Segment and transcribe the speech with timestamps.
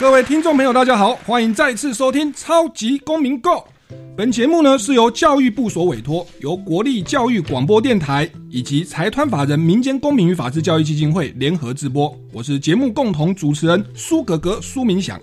[0.00, 3.50] 各位听众朋友，大家好，欢迎再次收听《超级公民 Go》。
[4.16, 12.12] 本节目呢是由教育部所委托，由国立教育广播电台以及财团法人民间公民与法治教育基金会联合直播。
[12.32, 15.20] 我是节目共同主持人苏格格苏明祥。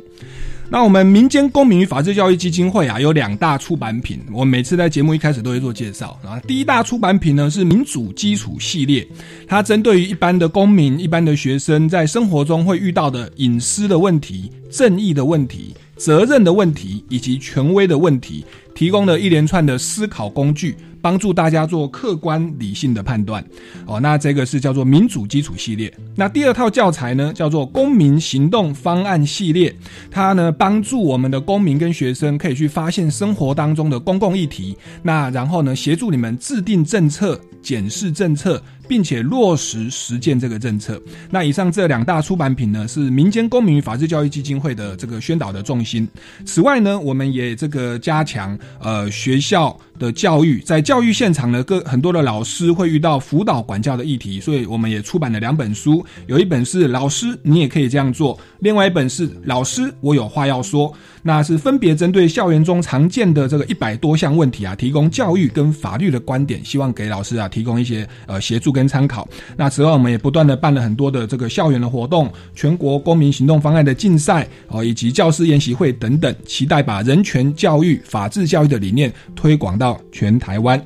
[0.70, 6.20] 那我们民间公民与法治教育基金会啊，有两大出版品，我每次在节目一开始都会做介绍。
[6.26, 9.08] 啊，第一大出版品呢是民主基础系列，
[9.48, 18.44] 它针对于一般的公民、一般的学生在生活中会遇到的隐私的问题、正义的问题、责任的问题以及权威的问题，
[18.76, 20.76] 提供了一连串的思考工具。
[21.08, 23.42] 帮助大家做客观理性的判断，
[23.86, 25.90] 哦，那这个是叫做民主基础系列。
[26.18, 29.74] 那第二套教材呢，叫做公民行动方案系列，
[30.12, 38.62] 它呢帮助我们的公民跟学生可以去发现生活当中的公共议题，那然后呢协助你们制定政策、检视政策。
[38.90, 40.98] 并且落实实践这个政策。
[41.30, 46.08] 那以上这两大出版品呢，是民间公民与法治教育基金会的这个宣导的重心。
[46.46, 60.94] 此外呢，我们也这个加强呃学校的教育，在教育现场呢，各很多的老师会遇到辅导管教的议题，所以我们也出版了两本书，有一本是老师你也可以这样做，另外一本是老师我有话要说。
[61.24, 69.28] 那是分别针对校园中常见的这个一百多项问题啊，提供教育跟法律的观点，希望给老师啊提供一些呃协助跟参考。
[69.58, 80.84] 那此外，我们也不断的办了很多的这个校园的活动，全国公民行动方案的竞赛哦，以及教师研习会等等，期待把人权教育、法治教育的理念推广到全台湾。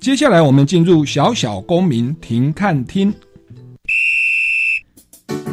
[0.00, 3.12] 接下来，我们进入小小公民停看厅，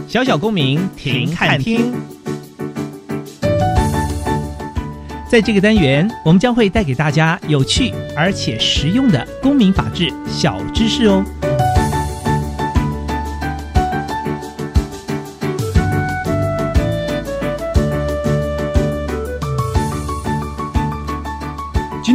[0.07, 1.93] 小小公民停看厅。
[5.29, 11.52] 在这个单元，我们将会带给大家有趣而且实用的公民法治小知识哦。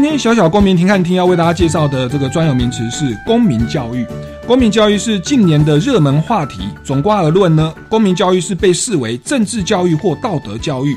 [0.09, 4.07] 天小小公民庭看厅要为大家介绍的这个专有名词是公民教育。
[4.47, 6.61] 公民教育是近年的热门话题。
[6.83, 10.97] 总括而论呢，公民教育是被视为政治教育或道德教育。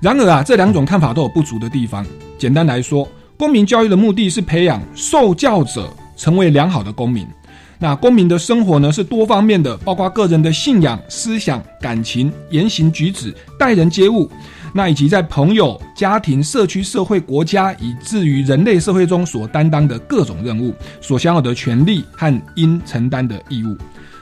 [0.00, 2.06] 然而啊，这两种看法都有不足的地方。
[2.38, 7.26] 简单来说，公民教育的目的是培养受教者成为良好的公民。
[7.80, 14.30] 那公民的生活呢，是多方面的，包括个人的信仰、思想、感情、言行举止、待人接物，
[14.76, 23.76] 那以及在朋友、家庭、社区、社会、国家，以至于人类社会中所担当的各种任务，所享有的权利和应承担的义务。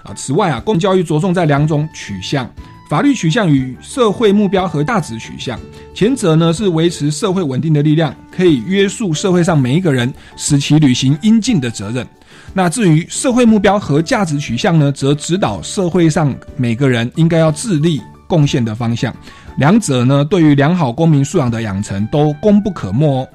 [0.04, 2.48] 啊，此外啊，公民教育着重在两种取向。
[2.90, 5.58] 法律取向与社会目标和价值取向，
[5.94, 12.06] 前者呢是维持社会稳定的力量，可以约束社会上每一个人，使其履行应尽的责任。
[12.52, 19.14] 那至于社会目标和价值取向呢，则指导社会上每个人应该要自立贡献的方向。
[19.58, 23.28] 两者呢，对于良好公民素养的养成都功不可没。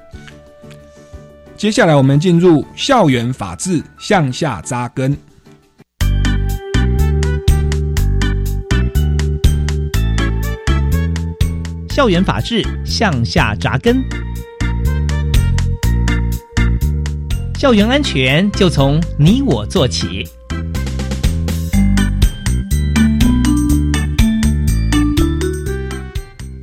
[1.56, 5.16] 接下来我们进入校园法治向下扎根。
[11.88, 14.00] 校园法治向下扎根，
[17.58, 20.28] 校园安全就从你我做起。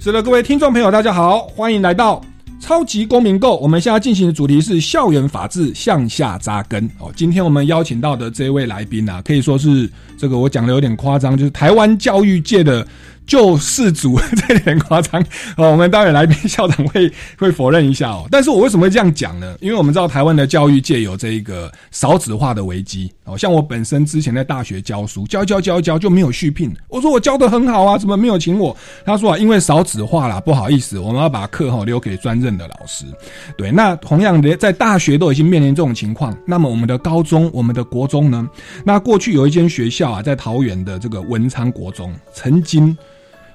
[0.05, 2.21] 是的，各位听众朋友，大家好，欢迎来到
[2.59, 3.57] 超级公民购。
[3.57, 6.87] 我们现在进行的主题是校园法治向下扎根。
[6.99, 12.85] 哦，今天我们邀请到的这位来宾啊，可以说是这个我讲的有点夸张，就是台湾教育界的。
[13.25, 15.21] 救世主，这点夸张
[15.57, 15.71] 哦。
[15.71, 18.27] 我们待会来宾校长会会否认一下哦。
[18.31, 19.55] 但是我为什么会这样讲呢？
[19.61, 23.37] 因为我们知道台湾的教育界有这一个少子化的危机哦。
[23.37, 26.73] 像我本身之前在大学教书，教教教教就没有续聘。
[26.87, 28.75] 我说我教的很好啊，怎么没有请我？
[29.05, 33.05] 他说啊，因为少子化啦，不好意思，我们要把课哈留给专任的老师。
[33.57, 38.47] 对，那同样的在大学都已经面临这种情况，那么我们的高中、我们的国中呢？
[38.83, 42.95] 那过去有一间学校啊，在桃园的这个文昌国中，曾经。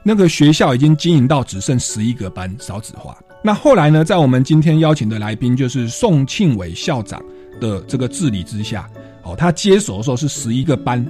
[0.03, 3.17] 那个学校已经经营到只剩十一个班，少子化。
[3.43, 7.23] 那后来呢，在我们今天邀请的来宾，就是宋庆伟校长
[7.61, 8.89] 的这个治理之下，
[9.23, 11.07] 哦，他接手的时候是十一个班，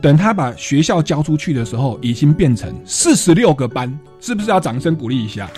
[0.00, 5.50] 等他把学校交出去的时候，已经变成四十六个班，是不是要掌声鼓励一下？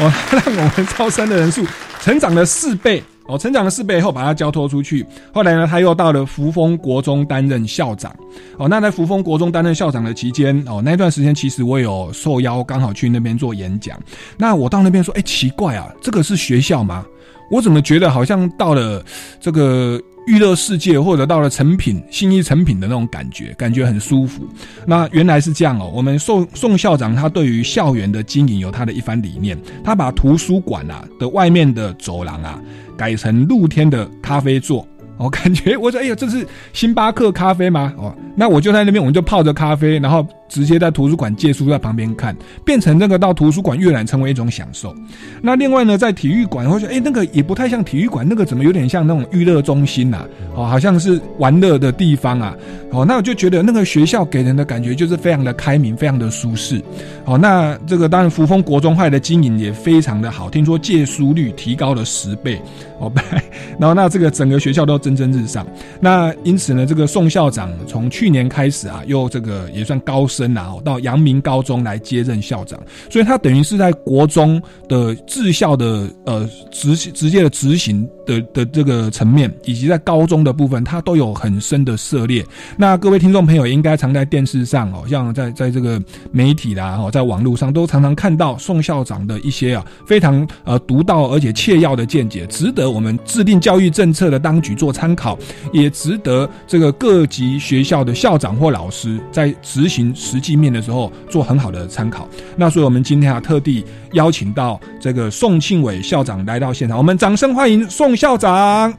[0.00, 1.64] 哦， 让我们招生的人数
[2.00, 3.02] 成长了四倍。
[3.26, 5.04] 哦，成长了四倍后，把他交托出去。
[5.32, 8.14] 后来呢，他又到了扶风国中担任校长。
[8.58, 13.98] 哦，那在扶风国中担任校长的期间，哦，那段时间其实我有受邀，刚好去那边做演讲。
[14.36, 17.04] 那我到那边说，哎，奇怪啊，这个是学校吗？
[17.50, 19.04] 我怎么觉得好像到了
[19.40, 20.00] 这个？
[20.26, 24.46] 娱乐世界，或者到了成品、新一成品的那种感觉，感觉很舒服。
[24.86, 25.90] 那原来是这样哦。
[25.92, 32.60] 我们宋宋校长他对于校园的经营有他的一番理念，他把图书馆啊的外面的走廊啊
[32.96, 34.86] 改成露天的咖啡座。
[35.22, 37.92] 我感觉 我说，哎呀，这是星巴克咖啡吗？
[37.96, 40.26] 哦，那我就在那边，我们就泡着咖啡，然后。
[40.52, 44.94] 直接在图书馆借书，在旁边看，变成那个到图书馆阅览成为一种享受。
[45.40, 50.26] 那另外呢，在体育馆，我觉得哎，那个也不太像体育馆，那个怎么有点像那种娱乐中心呐？
[50.54, 52.54] 哦，好像是玩乐的地方啊。
[52.90, 56.82] 哦，那我就觉得那个学校给人的感觉就是非常的开明，非常的舒适。
[57.24, 62.60] 哦，那这个当然扶风国中派的经营也非常的好，听说借书率提高了十倍。
[62.98, 63.10] 哦，
[63.80, 65.64] 然后那这个整个学校都真蒸蒸日上。
[66.00, 70.32] 那因此呢，这个宋校长从去年开始啊，又这个也算高升。
[70.32, 72.80] 升啊，到阳明高中来接任校长，
[73.10, 82.42] 所以他等于是在国中的治校的呃直直接的执行的的这个层面，以及在高中的部分，他都有很深的涉猎。
[82.78, 95.38] 那各位听众朋友应该常在电视上哦，像在在这个媒体啦哦，在网络上都常常看到宋校长的一些啊非常呃独到而且切要的见解，值得我们制定教育政策的当局做参考，
[95.72, 100.12] 也值得这个各级学校的校长或老师在执行。
[100.14, 108.92] 实际面的时候做很好的参考，那所以我们今天啊特地邀请到这个宋庆伟校长来到现场，我们掌声欢迎宋校长。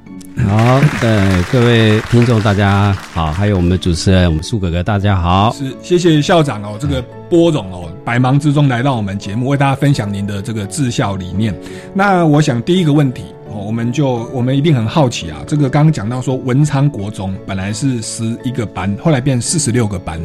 [0.48, 11.54] 好，呃，各位听众大家好，还有我们的主持人我们苏哥哥大家好，是谢谢校长哦，这个波总哦百忙之中来到我们节目，为大家分享您的这个治校理念。
[11.94, 13.24] 那我想第一个问题。
[13.59, 20.19] 我们就我们一定很好奇啊，这个刚刚讲到说文昌国中本来是十一个班，后来变四十六个班，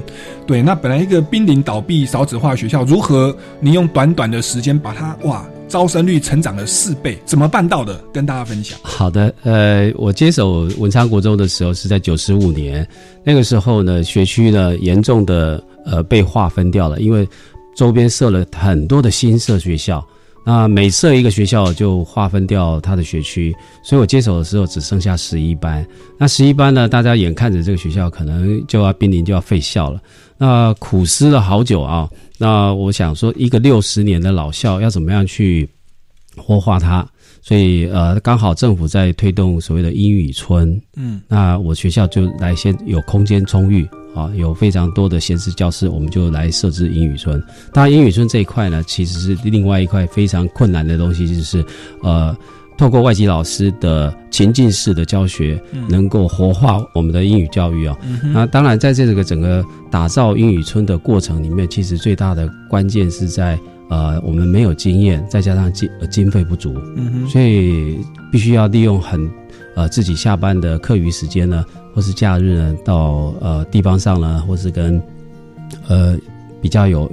[0.47, 7.99] 对，那本来一个濒临倒闭少子化学校，如何你用短短的时间把它哇招生率成长了四倍，怎么办到的？
[8.13, 8.79] 跟大家分享。
[8.83, 12.87] 好的，呃，我接手文昌国中的时候是在九十五年，
[13.25, 17.29] 那个时候呢，学区呢严重的呃被划分掉了，因为
[17.77, 20.05] 周边设了很多的新设学校。
[20.45, 25.87] 那每设一个学校就划分掉他的学区，所以我接手的时候只剩下十一班。
[26.19, 30.01] 那十一班呢，大家眼看着这个学校可能就要濒临就要废校了。
[30.39, 32.09] 那苦思了好久啊。
[32.39, 35.69] 那我想说，一个六十年的老校要怎么样去
[36.37, 37.07] 活化它？
[37.43, 43.89] 所以呃，刚好政府在推动所谓的英语村，嗯，那我学校就来先有空间充裕。
[44.19, 47.41] 啊，有非常多的闲置教室，我们就来设置英语村。
[47.73, 51.65] 当然，英语村这一块呢，其实是另外一块非常困难的东西，就是
[52.03, 52.37] 呃，
[52.77, 57.97] 透过外籍老师的情境式的教学，能够活化我们的英语教育啊。
[58.35, 66.75] 那当然，在这个整个打造英语村的过程里面，其实最大的关键是在呃，我们没有经验，再加上经经费不足，
[67.29, 67.99] 所以
[68.31, 69.31] 必须要利用很
[69.75, 71.65] 呃自己下班的课余时间呢。
[71.99, 75.03] 或是假日呢，到呃地方上呢，或是跟
[75.89, 76.17] 呃
[76.63, 77.11] 比较有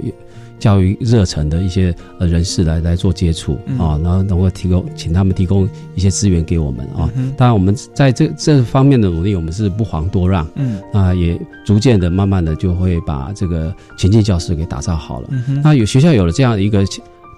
[0.60, 7.10] 教育热忱的一些呃人士来来做接触啊，然后能够提供请他们提供一些资源给我们啊。
[7.36, 10.46] 当然，我们在这这方面的努力，我们是不遑多让。
[10.54, 15.28] 嗯啊，也逐渐的、慢慢的就会把这个前进教室给打造好了。
[15.64, 16.84] 那有学校有了这样一个。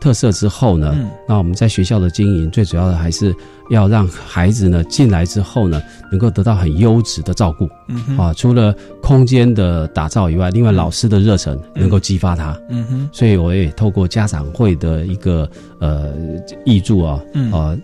[0.00, 0.94] 特色之后呢，
[1.28, 3.34] 那我们在学校的经营最主要的还是
[3.70, 7.68] 要让孩子呢进来之后呢，能够得到很优质的照顾。
[7.88, 12.56] 嗯啊，除了空间的打造以外，另外老师的热忱能够激发他。
[12.68, 15.50] 嗯哼，所以我也透过家长会的一个
[15.80, 16.12] 呃
[16.64, 17.20] 挹注啊，
[17.52, 17.76] 啊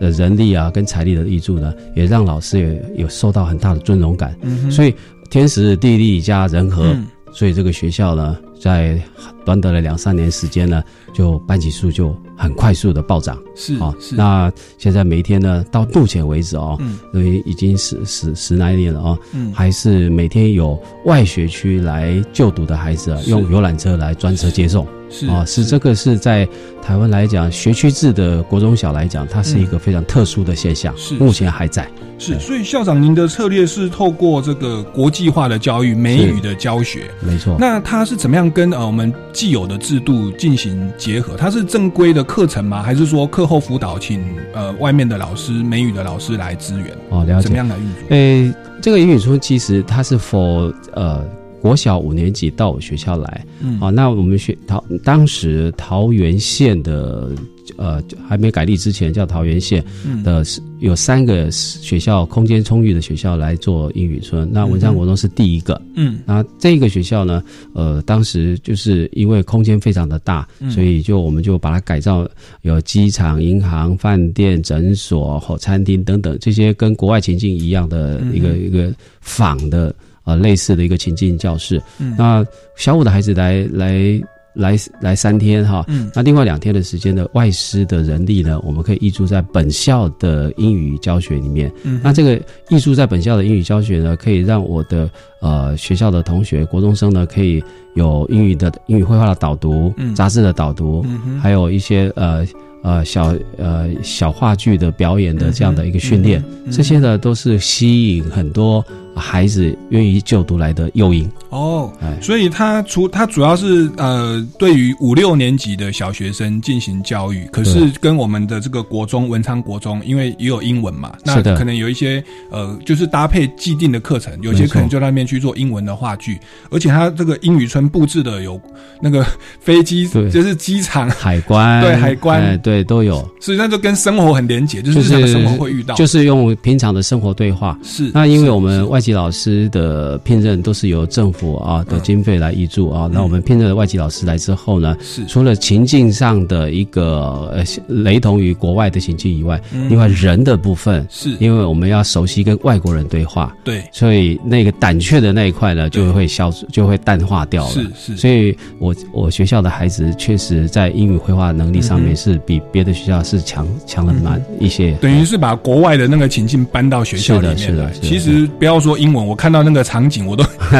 [0.00, 4.36] 的人力啊跟财力的挹注呢，也让老师也有受到很大的尊荣感。
[4.42, 4.94] 嗯所以
[5.30, 6.96] 天时地利加人和，
[7.32, 8.36] 所以这个学校呢。
[8.60, 9.02] 在
[9.44, 13.38] 短短的两三年时间呢，就班级数就很快速的暴涨。
[13.54, 16.78] 是啊，是那现在每一天呢，到目前为止哦，
[17.12, 19.18] 因为已经十十十来年了哦，
[19.52, 24.86] 还是每天有外学区来就读的孩子啊，用游览车来专车接送。
[25.12, 26.48] 是啊，是这个是在
[26.80, 30.96] 台湾来讲，学区制的国中小来讲，它是一个非常特殊的现象。
[30.96, 31.90] 是目前还在。
[32.16, 37.10] 是，所以校长您的策略是透过这个国际化的教育、美语的教学。
[37.20, 37.56] 没错。
[37.58, 41.34] 那它是怎么样跟呃我们既有的制度进行结合？
[41.36, 42.80] 它是正规的课程吗？
[42.80, 44.22] 还是说课后辅导，请
[44.54, 46.86] 呃外面的老师、美语的老师来支援？
[47.08, 47.42] 哦，了解。
[47.42, 48.02] 怎么样来运作？
[48.10, 51.24] 诶，这个英语书其实它是 for 呃。
[51.60, 57.28] 国小五年级到我学校来，嗯啊，那我们学桃当时桃园县的
[57.76, 60.22] 呃还没改立之前叫桃园县嗯。
[60.22, 65.80] 的是有三个学校空间充裕的学校来做英语村，那文昌国中是第一个。
[65.94, 66.20] 嗯。
[66.24, 67.42] 那这个学校呢，
[67.74, 70.70] 呃，当时就是因为空间非常的大，嗯。
[70.70, 72.28] 所以就我们就把它改造，
[72.62, 81.80] 有机场、银行、饭店、诊所和餐厅等等这些跟国外情境一样的一个、嗯一个仿的呃类似的一个情境教室。
[81.98, 82.14] 嗯。
[82.16, 82.44] 那
[82.76, 84.20] 小五的孩子来来
[84.54, 86.10] 来来三天哈，嗯。
[86.14, 91.70] 那另外两天的时间的外师的人力呢，我们可以挹注在本校的英语教学里面。
[91.84, 92.38] 嗯那这个
[92.68, 95.08] 挹注在本校的英语教学呢，可以让我的
[95.40, 97.62] 呃学校的同学、国中生呢，可以
[97.94, 100.14] 有英语的英语绘画的导读、嗯。
[100.14, 102.46] 杂志的导读，嗯还有一些呃
[102.82, 111.30] 呃小呃小话剧的表演的这样的一个训练，这些呢都是吸引很多孩子愿意就读来的诱因。
[111.50, 126.38] 哦，哎，所以他除他主要是呃对于五六年级的小学生进行教育，可是跟我们的这个国中文昌国中，因为也有英文嘛，那可能有一些呃就是搭配既定的课程，有些可能就在那边去做英文的话剧，
[126.70, 128.60] 而且他这个英语村布置的有
[129.00, 129.26] 那个
[129.60, 130.30] 飞机，对。
[130.30, 132.40] 就是机场，海关对海关。
[132.40, 137.78] 哎对都有，所以那就跟生活很连结，就是就是日常生活会遇到，就是用平常的生活对话。
[137.82, 144.96] 是那因为我们外籍老师的聘任都是由政府啊的嗯经费来挹注啊，那我们聘任的外籍老师来之后呢，
[145.28, 149.88] 除了情境上的一个呃雷同于国外的情境以外，嗯。
[149.90, 151.36] 另外人的部分，是。
[151.40, 153.82] 因为我们要熟悉跟外国人对话，对。
[153.92, 157.70] 所以那个胆怯的那一块呢就会消就会淡化掉了。
[157.72, 164.92] 是是，所以我我学校的孩子确实在英语绘画能力上面是比别的学校是强强了蛮一些。
[165.00, 167.56] 等于是把国外的那个情境搬到学校里面来。
[167.56, 168.06] 是的是的。
[168.06, 170.44] 其实不要说英文，我看到那个场景我都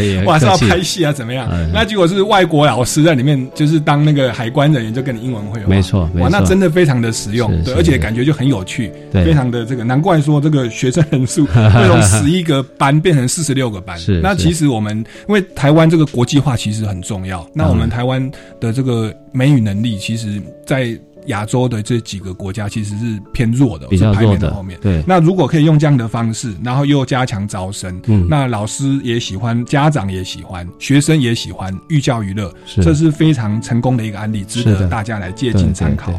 [0.00, 1.48] 也哇是要拍戏啊，怎么样？
[1.52, 1.70] 嗯？
[1.72, 5.66] 那结果是外国老师在里面，就是当那个海关人员，就跟你英文会话。
[5.68, 9.24] 没错哇，那真的非常的实用，对，而且感觉就很有趣，对。
[9.24, 13.98] 非常的这个，难怪说这个学生人数 会从十一个班变成四十六个班。
[13.98, 14.20] 是是。
[14.20, 14.96] 那其实我们
[15.28, 24.78] 因为台湾这个国际化其实很重要，那我们台湾的这个美语能力，其实在亚洲的这几个国家其实是偏弱的，比较排弱的名后面。
[24.80, 28.26] 对，那如果可以用这样的方式，然后又加强招生，嗯。
[28.28, 32.82] 那老师也喜欢，家长也喜欢，学生也喜欢，寓教于乐，是。
[32.82, 36.12] 这是非常成功的一个案例，值得大家来借鉴参考。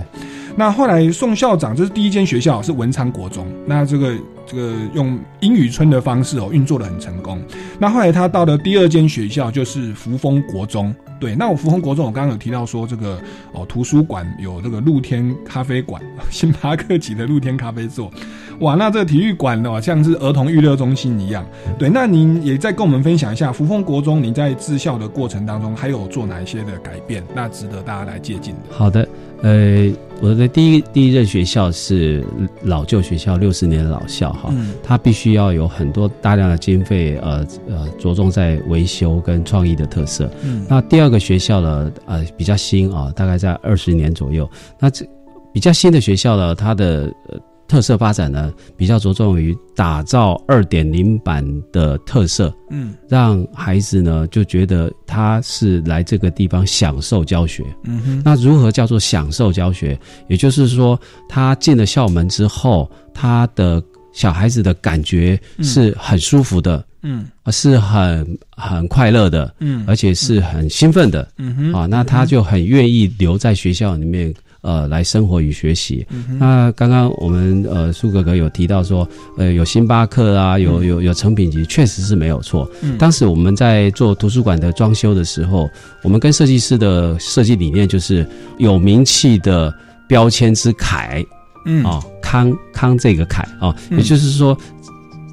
[0.58, 4.16] 那后来宋校长，这是第一间学校是文昌国中，那这个
[4.46, 7.42] 这个用英语村的方式哦运作的很成功。
[7.80, 10.94] 那后来他到了第二间学校，就是福丰国中。
[11.18, 13.18] 对，那我福丰国中，我刚刚有提到说这个
[13.54, 18.12] 哦，图书馆有这个露天咖啡馆，星巴克级的露天咖啡座。
[18.60, 21.46] 哇，那这个体育馆哦，像是儿童娱乐中心一样。
[21.80, 27.24] 对，那您也再跟我们分享一下福丰国中，你在治校的过程当中，还有做哪一些的改变？
[27.34, 28.76] 那值得大家来借鉴的。
[28.76, 29.08] 好的，
[29.42, 29.90] 呃，
[30.22, 32.26] 我的第一第一任学校是
[32.64, 40.30] 老旧学校，六十年的老校哈，嗯它必须要有很多大量的经费，呃呃，着重在维修跟创意的特色。
[40.44, 44.50] 嗯那第二个学校呢，呃，比较新啊，大概在二十年左右。
[44.80, 45.06] 那这
[45.54, 57.64] 比较新的学校呢，它的呃特色发展呢，比较着重于打造二点零版的特色，嗯让孩子呢就觉得他是来这个地方享受教学。
[57.84, 60.00] 嗯哼，那如何叫做享受教学？
[60.28, 71.28] 也就是说，他进了校门之后，他的小孩子的感觉是很舒服的，嗯呃是很很快乐的，嗯而且是很兴奋的。
[71.38, 74.34] 嗯哼，啊，那他就很愿意留在学校里面，
[74.66, 76.06] 呃，来生活与学习。
[76.10, 79.08] 嗯那刚刚我们呃苏哥哥有提到说，
[79.38, 82.68] 呃，有星巴克啊，有有有成品级，确实是没有错。
[82.82, 85.70] 嗯当时我们在做图书馆的装修的时候，
[86.02, 89.72] 我们跟设计师的设计理念就是有名气的
[90.08, 91.24] 标签之楷
[91.66, 94.58] 嗯啊，康康这个楷啊，嗯也就是说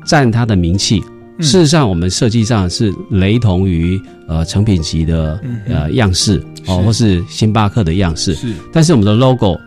[0.04, 1.02] 占他的名气。
[1.38, 8.52] 嗯事实上，我们设计上是雷同于呃成品级的嗯呃样式哦，是或是星巴克的样式，是。
[8.72, 9.58] 但是我们的 logo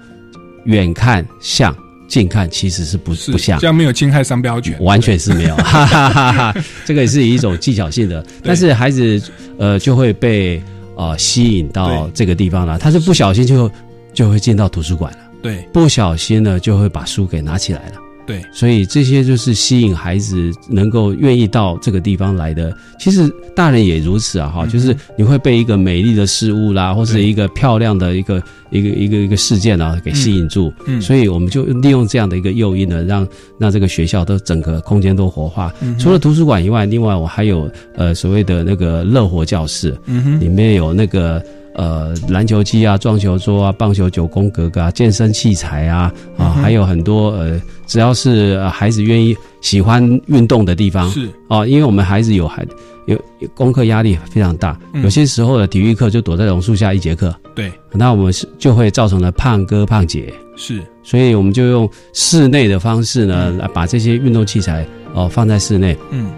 [0.66, 1.76] 远看像，
[2.08, 3.32] 近看其实是不是。
[3.32, 3.60] 不像。
[3.60, 3.68] 这。
[3.68, 6.56] 样没有侵害商标权，完全是没有， 哈哈哈哈！
[6.86, 9.22] 这个也是一种技巧性的，但是孩子
[9.58, 10.62] 呃就会被
[10.96, 13.70] 呃吸引到这个地方了，他是不小心就
[14.14, 17.96] 就会进到图书馆了，对，不小心呢就会把书给拿起来了。
[18.26, 22.76] 对，所以这些就是吸引孩子能够愿意到这个地方来的。
[23.00, 28.42] 其实大人也如此啊，哈，就是你会被一个美丽的事物啦，或是一个漂亮的一个
[28.72, 30.74] 一个一个一个事件啊给吸引住。
[30.88, 31.00] 嗯。
[31.02, 33.28] 所以我们就利用这样的一个诱因呢，让
[33.60, 35.72] 让这个学校的整个空间都活化。
[36.00, 41.44] 除了图书馆以外，另外我还有呃所谓的那个乐活教室，嗯哼，里面有那个
[41.76, 52.66] 呃篮球机啊、撞球桌啊、棒球九宫格啊、健身器材啊啊，还有很多呃，只要是、呃孩子愿意喜欢运动的地方是，哦，因为我们孩子有孩
[53.06, 55.04] 有有功课压力非常大，嗯。
[55.04, 60.34] 有些时候的体育课就躲在榕树下一节课，对，那我们是就会造成了胖哥胖姐。
[60.58, 66.32] 是，所以我们就用室内的方式呢，来把这些运动器材哦、放在室内，嗯，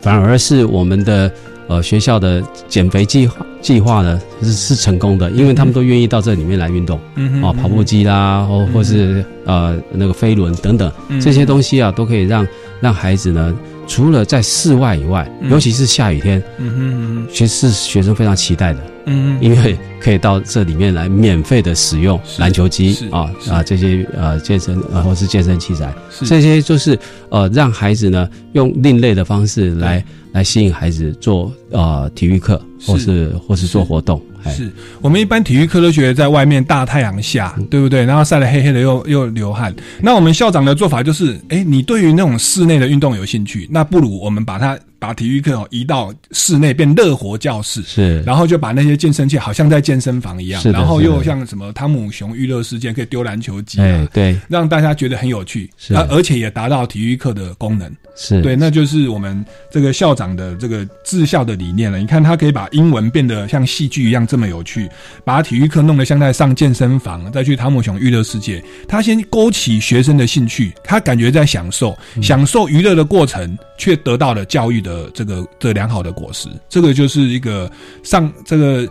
[0.00, 1.32] 反而是我们的
[1.72, 12.46] 呃学校的减肥计划计划呢是是成功的，因为他们都愿意到这里面来运动嗯哼哦，跑步机啦，或或是呃那个飞轮等等嗯这些东西啊，都可以让
[12.82, 13.54] 让孩子呢，
[13.86, 15.50] 除了在室外以外，嗯。
[15.50, 17.34] 尤其是下雨天，嗯哼嗯哼。
[17.34, 25.94] 学是学生非常期待的，嗯哼，因为可以到这里面来免费的使用篮球机啊啊这些呃健身啊或是健身器材，
[26.26, 26.98] 这些就是
[27.30, 34.70] 呃让孩子呢用另类的方式来来吸引孩子做呃体育课或是或是做活动，哎是
[35.00, 38.04] 我们一般体育课都觉得在外面大太阳下，对不对？
[38.04, 39.74] 然后晒得黑黑的又又流汗。
[40.00, 47.82] 那我们校长的做法就是，哎，你对于那种室内的运动有兴趣，那不如我们把它把体育课哦移到室内，变乐活教室。
[47.82, 53.78] 是然后就把那些健身器好像在健身房一样，是然后又像什么汤姆熊娱乐事件可以丢篮球机
[54.12, 57.92] 对让大家觉得很有趣，是啊而且也达到体育课的功能。
[58.14, 61.98] 是对，那就是我们这个校长的这个治校的理念了。
[61.98, 64.86] 你看，他可以把英文变得像戏剧一样这么有趣，
[65.24, 68.62] 把体育课弄得像在上健身房，再去汤姆熊娱乐世界。
[68.86, 76.48] 他先勾起学生的兴趣，他感觉在享受，享受娱乐的过程，却得到了教育的这个这良好的果实。
[76.68, 77.70] 这个就是一个
[78.02, 78.88] 上这个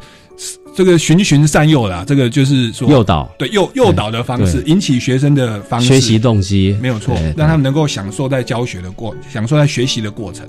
[0.76, 2.04] 这个循循善诱啦。
[2.08, 10.48] 这个就是说诱导对诱诱导的方式，引起学生的方式学习动机没有错，让他们能够享受在教学的过，享受在学习的过程。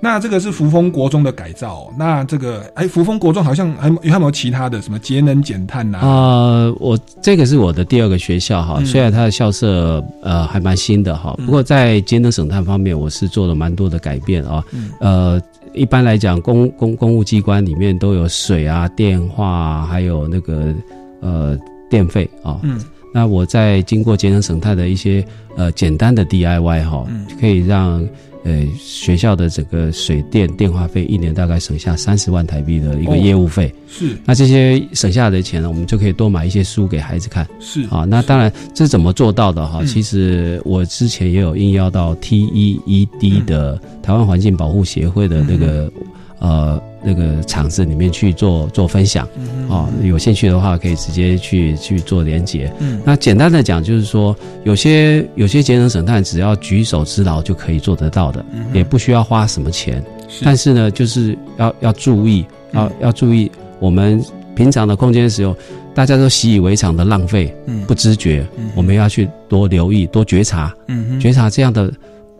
[0.00, 8.86] 那这个是扶风国中的改造哦、那这个哎，扶风国中好像还有还有没有其他的什么节能减碳呐、呃，我这个是我的第二个学校哈，嗯。
[8.86, 14.62] 虽然它的校舍呃还蛮新的哈，不过在节能省碳方面，我是做了蛮多的改变啊。
[14.72, 14.90] 嗯。
[15.00, 15.42] 呃，
[15.74, 20.72] 一般来讲，公公公务机关里面都有水啊、电话啊，还有那个
[21.20, 21.58] 呃
[21.90, 22.58] 电费啊。
[22.62, 22.80] 嗯。
[23.12, 25.24] 那我在经过节能省碳的一些
[25.56, 27.26] 呃简单的 DIY 哈，嗯。
[27.40, 28.06] 可以让
[28.44, 33.72] 呃学校的整个水电电话费一年大概省下三十万台币的一哦个业务费。
[33.88, 38.04] 是那这些省下来的钱呢，我们就可以多买一些书给孩子看是啊。
[38.04, 39.80] 那当然，这是怎么做到的哈？
[39.82, 45.90] 嗯其实我之前也有应邀到 TEED 的台湾环境保护协会的那个
[46.38, 49.28] 呃那个场子里面去做做分享。
[49.68, 49.88] 哦。
[50.02, 52.72] 有兴趣的话，可以直接去去做连接。
[52.78, 53.00] 嗯。
[53.04, 60.02] 那简单的讲，就是说有些有些节能省碳，只要举手之劳就可以做得到的，嗯也不需要花什么钱。
[60.28, 60.44] 是。
[60.44, 62.92] 但是呢，就是要要注意，要、嗯。
[63.00, 64.22] 要注意我们
[64.54, 65.54] 平常的空间使用，
[65.94, 67.84] 大家都习以为常的浪费，嗯。
[67.86, 71.92] 不知觉，嗯我们要去多留意、多觉察，嗯觉察这样的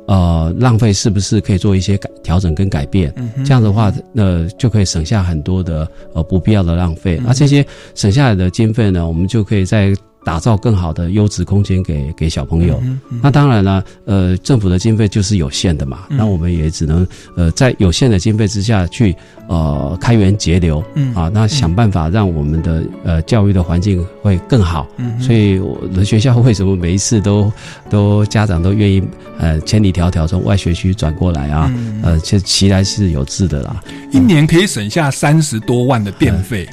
[0.09, 3.13] 呃浪费是不是可以做一些改调整跟改变。
[3.17, 7.19] 嗯这样的话，呃，就可以省下很多的呃不必要的浪费。
[7.19, 12.83] 嗯那、这些省下来的经费呢，我们就可以再打造更好的优质空间给给小朋友。
[13.23, 19.17] 那当然了，呃，政府的经费就是有限的嘛，嗯那我们也只能呃在有限的经费之下去
[19.49, 24.87] 呃开源节流嗯啊，那想办法让我们的呃教育的环境会更好。
[24.97, 27.51] 嗯所以我的学校为什么每一次都
[27.89, 29.03] 都家长都愿意
[29.39, 31.73] 呃千里迢迢从外学区转过来啊？
[31.77, 33.83] 嗯呃，其实其来是有志的啦。
[34.13, 36.69] 一年可以省下三十多万的电费。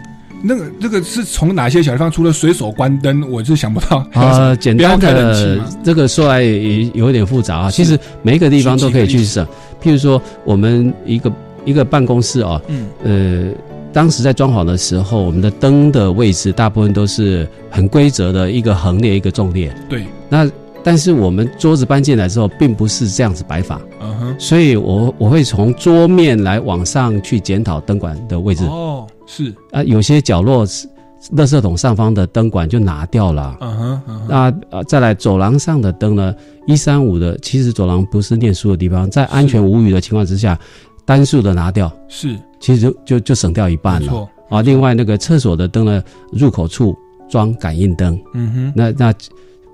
[0.47, 2.11] 那个那个是从哪些小地方？
[2.11, 4.05] 除了随手关灯，我是想不到。
[4.11, 7.71] 还有什么呃，简单的这个说来也有点复杂啊。
[7.71, 9.45] 其实每一个地方都可以去省，
[9.81, 11.31] 譬如说我们一个
[11.65, 13.51] 一个办公室啊，嗯呃，
[13.91, 19.75] 当时在装潢的时候，我们的灯的位置大部分都是很规则的，一个横列，一个纵列。
[19.89, 20.47] 对，那
[20.83, 30.87] 但是我们桌子搬进来之后，并不是这样子摆法，嗯哼，所以我我会从桌面来往上去检讨灯管的位置哦，是，啊，有些角落是
[31.35, 33.57] 垃圾桶上方的灯管就拿掉了。
[33.61, 36.33] 嗯哼，那呃，再来走廊上的灯呢？
[36.67, 40.59] 一三五的，其实走廊不是念书的地方，在安全无虞的情况之下，
[41.05, 44.27] 单数的拿掉，是，其实就就就省掉一半了。
[44.49, 46.95] 啊，另外那个厕所的灯呢，入口处
[47.27, 49.13] 装感应灯，嗯哼，那那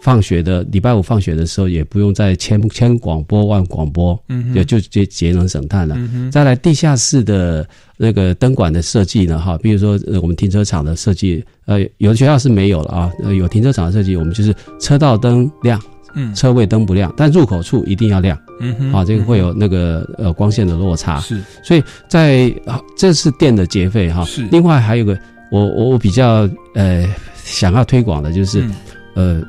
[0.01, 5.95] 放学的礼拜五放学的时候，也不用再千千广播万广播，嗯也就节节能省碳了。
[5.97, 7.65] 嗯，再来地下室的
[7.97, 15.79] 那个灯管的设计呢，哈，比如说呃我们停车场的设计，呃，有的学校是没有了啊，呃，有停车场的设计，我们就是车道灯亮，
[16.15, 16.33] 嗯。
[16.33, 21.39] 车位灯不亮，但入口处一定要亮嗯哼，啊，这个会有那个呃光线的落差，是。
[21.63, 25.15] 所以在啊这是电的节费哈是，另外还有个
[25.51, 27.07] 我我我比较呃
[27.43, 28.67] 想要推广的就是、
[29.13, 29.41] 呃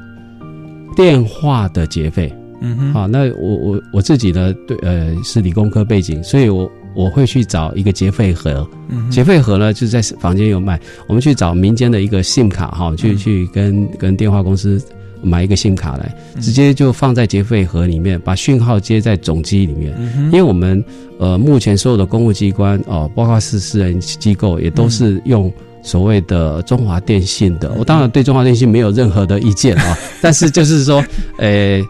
[0.95, 2.33] 电话的节费。
[2.65, 8.65] 嗯哼，好，那我我我自己呢，对，呃，是理工科背景，所以我我会去找一个结费盒，
[9.11, 13.17] 结费盒呢就是在房间有卖，我们去找民间的一个 SIM 卡哈，去嗯。
[13.17, 14.81] 去跟跟电话公司
[15.21, 16.41] 买一个 SIM 卡来，嗯。
[16.41, 19.93] 直接就放在结费盒里面，把讯号接在总机里面。
[20.27, 20.85] 因为我们
[21.19, 25.53] 呃目前所有的公务机关哦、包括是私人机构，也都是用
[25.83, 27.73] 所谓的中华电信的。
[27.77, 31.05] 我当然对中华电信没有任何的意见啊、 但是就是说，
[31.39, 31.83] 呃，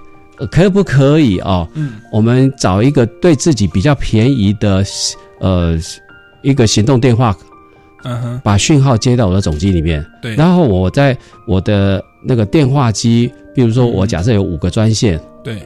[0.50, 1.68] 可不可以哦？
[1.74, 4.84] 嗯我们找一个对自己比较便宜的
[5.40, 5.78] 呃
[6.42, 7.36] 一个行动电话，
[8.04, 15.20] 嗯哼，把讯号接到我的总机里面，对，然后我在我的那个电话机，比如说我假设有五个专线。
[15.44, 15.58] 对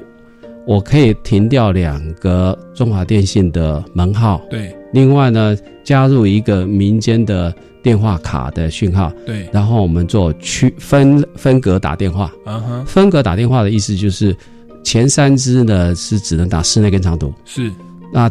[0.66, 7.54] 我可以停掉两个中华电信的门号，对另外呢加入一个民间的
[7.86, 12.32] 电话卡的讯号，对，然后我们做区分分隔打电话。
[12.44, 14.36] 嗯哼，分隔打电话的意思就是
[14.82, 17.70] 前三支呢是只能打室内跟长途，是，
[18.12, 18.28] 那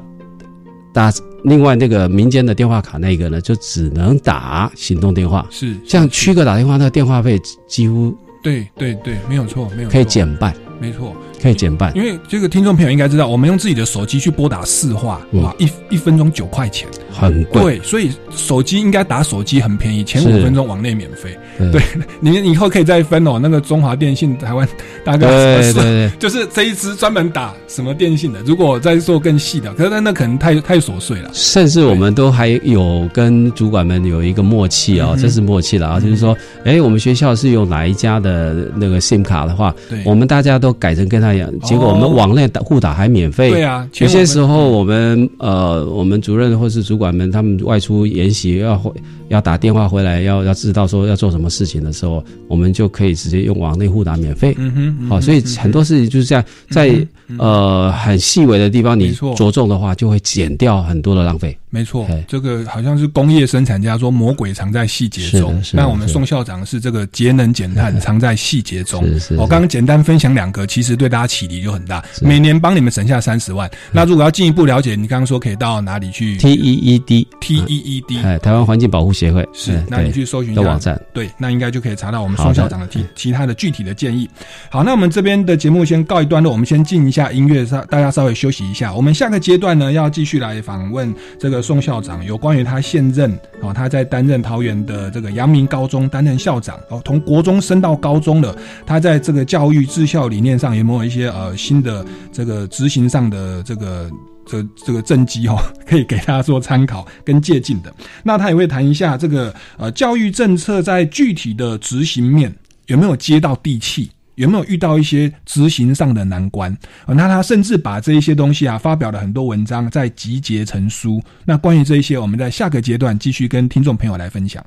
[0.93, 1.09] 打
[1.45, 5.47] 另外那个民间的电话卡那个呢就只能打行动电话。
[5.49, 8.13] 是，像区隔打电话，那个电话费几乎
[8.43, 11.95] 对对对，没有错，没有可以，减半，没错，可以减半。
[11.95, 21.37] 因为这个听众朋友应该知道，我们用自己的手机去拨打市话，嗯哇，一一分钟九块钱，很贵，对，所以手机应该打手机很便宜，前五分钟往内免费。
[21.57, 21.71] 对。
[21.71, 21.81] 对
[22.19, 24.67] 你以后可以再分哦，那个中华电信台湾
[25.03, 31.29] 大概对对对， 就是这一支专门打什么电信的，如果再做更细的，可是那那可能太太琐碎了。
[31.33, 43.51] 甚至我们都还有跟主管们有一个默契哦，嗯这是默契了啊，就是说，哎，我们学校是用哪一家的那个 SIM 卡的话，对，我们大家都改成跟他一样，结果我们网内打互打还免费。
[43.51, 48.91] 对啊，有些时候候我们呃，我们主任或是主管们他们外出研习要回
[49.29, 54.53] 要打电话回来，要要知道说要做什么事情的时候，我们就可以直接用网内互打免费。
[54.57, 56.95] 嗯哼，嗯好，所以很多事情就是这样，在
[57.37, 61.57] 呃很细微的地方，你着重的话，就会减掉很多的浪费。
[61.69, 65.61] 没错，这个好像是工业生产家说魔鬼藏在细节中。
[65.73, 69.03] 那我们宋校长是这个节能减碳 藏在细节中。
[69.05, 73.69] 是是我刚刚简单分享两个，其实对大家启迪就很大，每年帮你们省下三十万。
[73.91, 81.01] 那如果要进一步了解，你刚刚说可以到哪里去？T E E D T E E D 哎，台湾环境保护协会是哎，那你去搜寻一下的网站。
[81.13, 84.29] 对，那应该就可以查到我们宋校长的其其他的具体的建议。
[84.69, 88.93] 好，那我们这边的节目先告一段落，我们先进一下音乐，稍大家稍微休息一下。
[88.93, 104.09] 我们下个阶段呢，要继续来访问这个宋校长，有关于他现任哦，他在担任桃园的这个阳明高中担任校长哦，从国中升到高中了，他在这个教育治校理念上有没有一些呃新的这个执行上的这个。
[104.45, 107.93] 这这个政绩哦， 可以给大家做参考跟借鉴的。
[108.23, 112.53] 那他也会谈一下这个呃教育政策在具体的执行面
[112.87, 116.75] 有没有接到地气，有没有遇到一些执行上的难关、
[117.07, 121.21] 那他甚至把这一些东西啊发表了很多文章，在集结成书。
[121.45, 124.63] 那关于这一些，我们在下个阶段继续跟听众朋友来分享。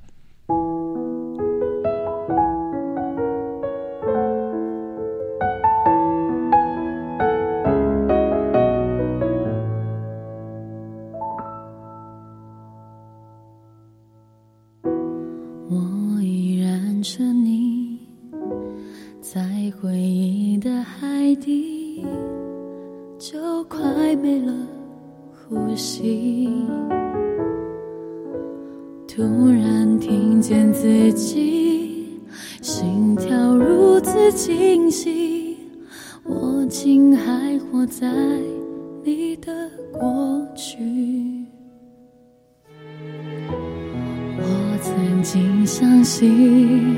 [45.69, 46.97] 相信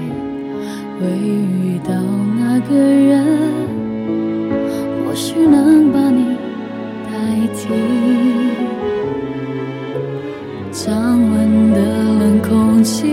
[1.00, 1.92] 会遇到
[2.38, 3.26] 那个人，
[5.04, 6.36] 或许能把你
[7.04, 7.10] 代
[7.52, 7.66] 替。
[10.70, 13.12] 降温的冷空气，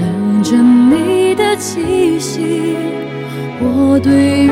[0.00, 2.74] 冷着你的气息。
[3.60, 4.46] 我对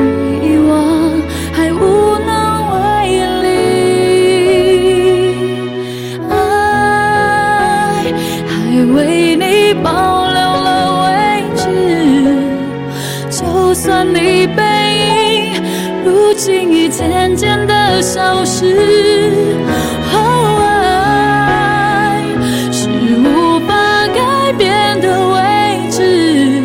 [17.09, 18.63] 渐渐的消失。
[20.13, 20.17] 哦，
[21.47, 22.23] 爱
[22.71, 22.87] 是
[23.17, 23.73] 无法
[24.07, 25.39] 改变的位
[25.89, 26.61] 置。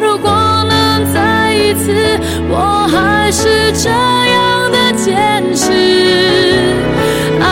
[0.00, 0.30] 如果
[0.68, 2.18] 能再一次，
[2.50, 5.62] 我还是这样的坚持。
[7.40, 7.46] 爱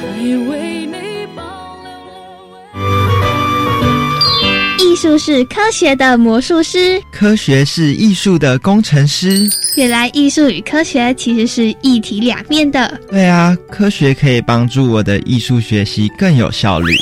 [0.00, 0.02] 还
[0.48, 1.42] 为你保
[1.82, 1.90] 留
[2.50, 2.56] 了
[4.78, 4.84] 未。
[4.84, 9.48] 艺术是科学的魔术师，科学是艺术的工程师。
[9.74, 13.00] 原来艺术与科学其实是一体两面的。
[13.10, 16.94] 对啊，科学可以帮助我的艺术学习更有效率。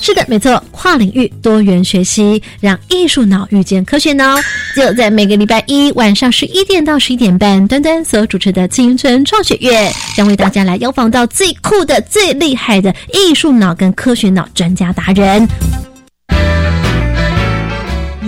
[0.00, 4.36] 是的，没错，跨领域多元学习，让艺术脑遇见科学脑。
[4.74, 15.48] 就在每个礼拜一晚上十一点到十一点半，端端所主持的青春创学院将为大家来邀访到最酷的、最厉害的艺术脑跟科学脑专家达人。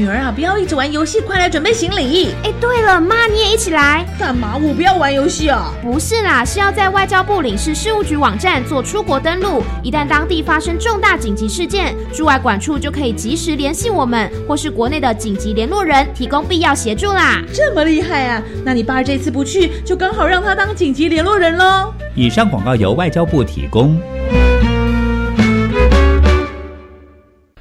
[0.08, 2.30] 女儿啊，不要一直玩游戏，快来准备行李。
[2.42, 4.06] 哎，对了，妈你也一起来。
[4.18, 4.56] 干嘛？
[4.56, 5.70] 我不要玩游戏啊！
[5.82, 9.62] 不是啦，是要在外交部领事事务局网站做出国登录。
[9.82, 17.42] 一旦当地发生重大紧急事件，驻外管处就可以及时联系我们，或是国内的紧急联络人，提供必要协助啦。
[17.52, 18.42] 这么厉害啊！
[18.64, 21.92] 那你爸这次不去，就刚好让他当紧急联络人喽。
[22.14, 24.00] 以上广告由外交部提供。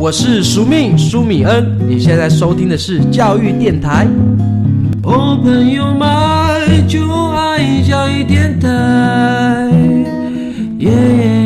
[0.00, 4.06] 我是苏命苏米恩，你现在收听的是教育电台。
[5.02, 8.68] Open your mind，就爱教育电台。
[10.78, 11.37] 耶耶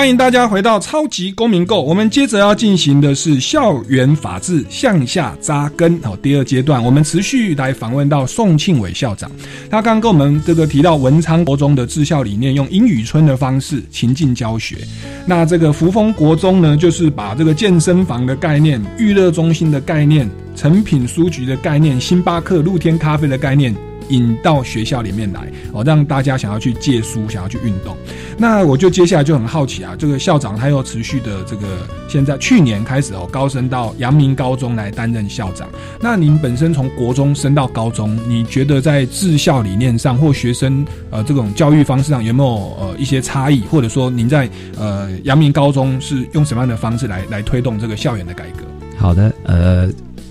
[0.00, 9.30] 欢迎大家回到超级公民购，我们接着要进行的是校园法治向下扎根好第二阶段，我们持续来访问到宋庆伟校长，
[9.70, 14.78] 他刚刚跟我们这个提到文昌国中的治校理念，用英语村的方式情境教学。
[15.26, 23.76] 那这个福丰国中呢，就是把这个健身房的概念、娱乐中心的概念、成品书局的概念、星巴克、露天咖啡的概念。
[24.10, 27.96] 引到学校里面来哦，让大家想要去借书，想要去运动。
[28.36, 31.66] 那我就接下来就很好奇啊，这个校长他又持续的这个，
[32.08, 35.68] 现在去年开始哦，高升到阳明高中来担任校长。
[36.00, 48.64] 那您本身从国中升到高中，你觉得在治校理念上或学生呃这种教育方式上有没有呃一些差异，或者说您在呃阳明高中是用什么样的方式来来推动这个校园的改革？
[48.96, 49.88] 好的，呃，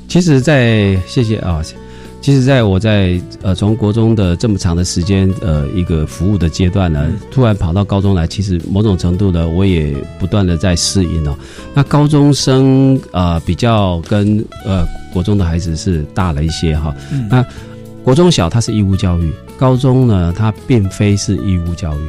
[0.08, 1.62] 其实在，谢谢啊。
[2.22, 11.36] 其实，在我在呃从国中的这么长的时间呃一个服务的阶段呢，突然跑到高中来，其实某种程度呢，我也不断的在适应哦。
[11.74, 16.94] 那高中生呃比较跟呃国中的孩子是大了一些哈。
[17.12, 17.46] 嗯那
[18.04, 22.02] 国中小它是义务教育，高中呢它并非是义务教育。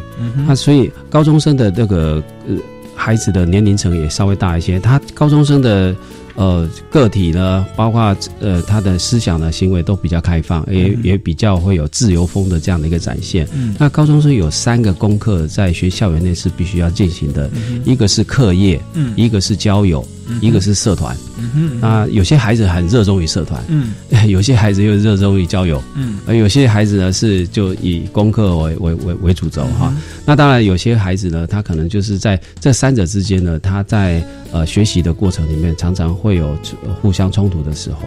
[0.46, 2.56] 那所以高中生的那个呃
[2.96, 5.94] 孩子的年龄层也稍微大一些，他高中生的。
[6.40, 10.98] 呃，个体呢，包括呃他的思想呢、行为都比较开放，也、嗯。
[11.02, 13.46] 也比较会有自由风的这样的一个展现。
[13.52, 13.76] 嗯。
[13.78, 19.12] 那高中生有三个功课在学校园内是必须要进行的，嗯一个是课业，嗯。
[19.18, 20.02] 一个是交友，
[20.40, 21.16] 一个是社团。
[21.38, 23.92] 嗯哼那有些孩子很热衷于社团，嗯
[24.28, 29.92] 有些孩子又热衷于交友，嗯而有些孩子呢是就以功课为为为为主轴哈。
[29.94, 37.98] 嗯那当然有些孩子呢，他可能就是在这三者之间呢，他在呃学习的过程里面常常会有呃互相冲突的时候。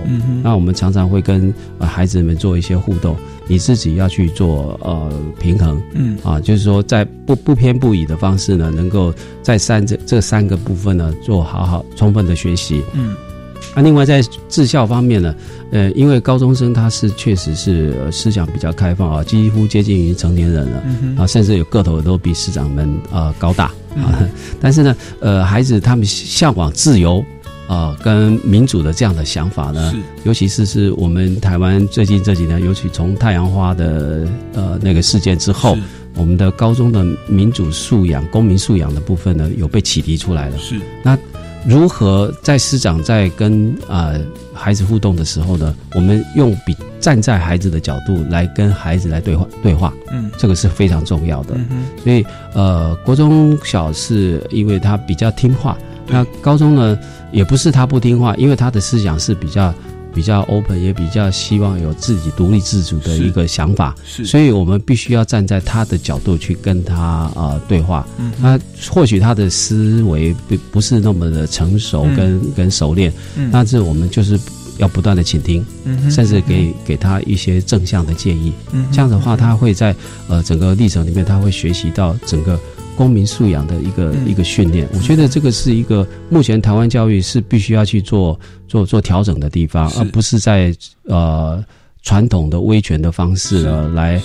[0.41, 5.81] 那我们常常会跟呃孩子们做一些互动，你自己要去做呃平衡。
[5.93, 12.81] 嗯啊，就是说在不不偏不倚的方式呢，能够在三这这三个部分呢做好好充分的学习。
[12.93, 13.15] 嗯
[13.75, 15.33] 那、另外在治校方面呢，
[15.71, 24.19] 呃，因为高中生他是确实是、呃思想比较开放啊，几乎接近于成年人了，嗯啊，甚至有个头都比师长们啊、呃高大啊。
[24.19, 24.29] 嗯
[24.59, 27.23] 但是呢，呃，孩子他们向往自由。
[27.73, 29.97] 呃跟民主的这样的想法呢，是。
[30.25, 35.75] 尤其是是我们台湾最近这几年，尤其从太阳花的呃那个事件之后，
[36.15, 40.57] 我们的高中的民主素养、公民素养的部分呢，有被启迪出来了。
[40.59, 40.79] 是。
[41.03, 41.17] 那
[41.65, 44.21] 如何在师长在跟呃
[44.53, 50.29] 孩子互动的时候呢，我们用比站在孩子的角度来跟孩子来对话对话，嗯。
[50.37, 51.55] 这个是非常重要的。
[51.55, 52.03] 嗯哼。
[52.03, 56.97] 所以呃，国中小是因为他比较听话，那高中呢
[57.33, 59.73] 也不是他不听话，因为他的思想是比较
[60.13, 64.23] 比较 open，也比较希望有自己独立自主的一个想法，是。
[64.23, 68.07] 所以我们必须要站在他的角度去跟他呃对话。
[68.19, 68.43] 嗯哼。
[68.43, 68.59] 那
[68.91, 72.15] 或许他的思维不不是那么的成熟嗯。
[72.15, 73.49] 跟、跟熟练，嗯。
[73.51, 74.39] 但是我们就是
[74.77, 78.53] 要不断的倾听，嗯甚至给给他一些正向的建议。
[78.71, 79.95] 嗯这样的话，他会在
[80.27, 82.59] 呃整个历程里面，他会学习到整个
[82.95, 84.87] 公民素养的一个、嗯一个训练。
[84.93, 91.63] 我觉得这个是一个目前台湾教育是必须要去做做做调整的地方，而不是在呃
[92.03, 94.21] 传统的威权的方式呢来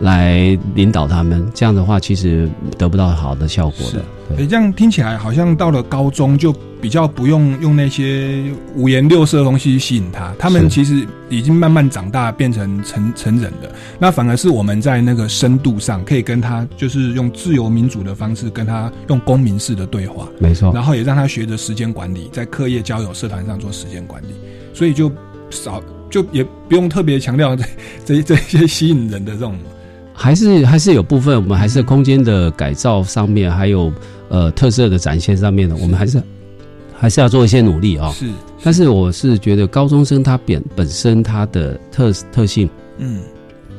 [0.00, 1.44] 来领导他们。
[1.54, 4.04] 这样的话，其实得不到好的效果的。
[4.36, 8.42] 诶，这样听起来好像到了高中就比较不用用那些
[8.74, 13.70] 五颜六色的东西吸引他，他们其实已经慢慢长大，变成成成人的。
[13.98, 24.34] 那反而是我们在那个深度上，可以跟他就是用自由民主的方式跟他用公民式的对话，没错然后也让他学着时间管理，在课业、交友、社团上做时间管理，
[24.74, 25.10] 所以就
[25.50, 27.56] 少就也不用特别强调
[28.04, 29.58] 这这这些吸引人的这种。
[30.14, 33.90] 还是还是有部分，我们还是空间的改造上面，还有
[34.28, 36.22] 呃特色的展现上面的，我们还是
[36.94, 38.30] 还是要做一些努力啊、是，
[38.62, 43.22] 但是我是觉得高中生他本本身他的特特性，嗯。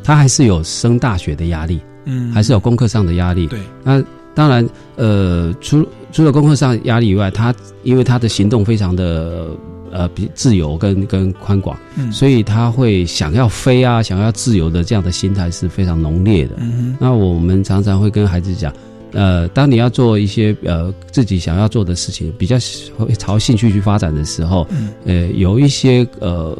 [0.03, 2.29] 他还是有升大学的压力，嗯。
[2.33, 3.47] 还是有功课上的压力。
[3.47, 4.67] 对，那当然，
[4.97, 9.47] 呃，除除了功课上压力以外，他因为他的行动非常的
[9.93, 12.11] 呃比自由跟跟宽广，嗯。
[12.11, 16.55] 所以他会想要飞啊，想要自由的这样的心态是非常浓烈的。
[16.59, 18.73] 嗯那我们常常会跟孩子讲，
[19.13, 22.57] 呃，当你要做一些呃自己想要做的事情，比较
[22.97, 24.89] 会朝兴趣去发展的时候，嗯。
[25.05, 26.57] 呃，有一些呃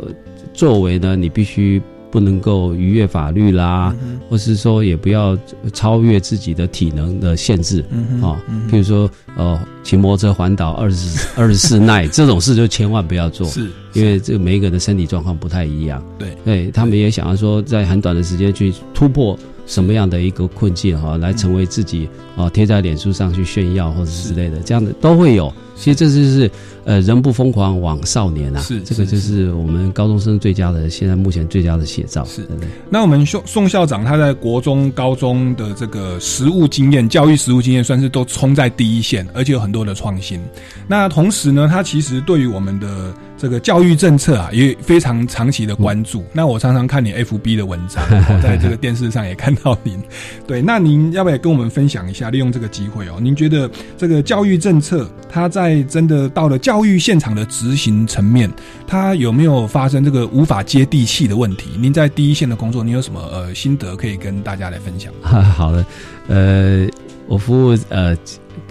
[0.54, 1.82] 作为呢，你必须
[2.14, 5.36] 不能够逾越法律啦，嗯或是说也不要
[5.74, 7.84] 超越自己的体能的限制，
[8.22, 8.38] 啊、
[8.70, 16.38] 譬如说呃骑摩托车环岛二十 二十四耐这种事就千万不要做，是因为这个每一个人的身体状况不太一样，对。
[16.46, 25.52] 对他们也想要说在很短的时间去突破什么样的一个困境哈、来成为自己啊贴在脸书上去炫耀或者之类的，这样的都会有。
[25.76, 26.50] 其实这就是
[26.86, 32.68] 呃人不疯狂枉少年啊，是这个就是我们高中生最佳的现在目前最佳的写照，是对？
[32.90, 40.40] 那我们宋宋校长他在国中、高中的这个实务经验、教育实务经验，算是都冲在第一线，而且有很多的创新。
[40.88, 46.24] 那同时呢，他其实对于我们的这个教育政策啊，也非常长期的关注。
[46.34, 49.98] 那我常常看你 FB 的文章，我在这个电视上也看到您。
[50.46, 52.30] 对，那您要不要跟我们分享一下？
[52.30, 58.52] 利用这个机会哦，您觉得这个教育政策，它在真的到了教育现场的执行层面，
[58.88, 61.70] 它有没有发生这个无法接地气的问题？
[61.78, 65.14] 您在第一线的工作，您有什么呃心得可以跟大家来分享？
[65.22, 65.86] 好的，
[66.28, 66.88] 呃，
[67.28, 68.16] 我服务呃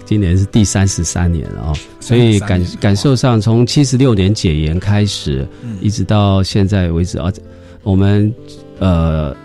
[0.05, 7.31] 今年是第三十三年了哦，所以感感受上从七十六年解严开始，嗯一直到现在为止啊，
[7.83, 8.33] 我们
[8.79, 9.35] 呃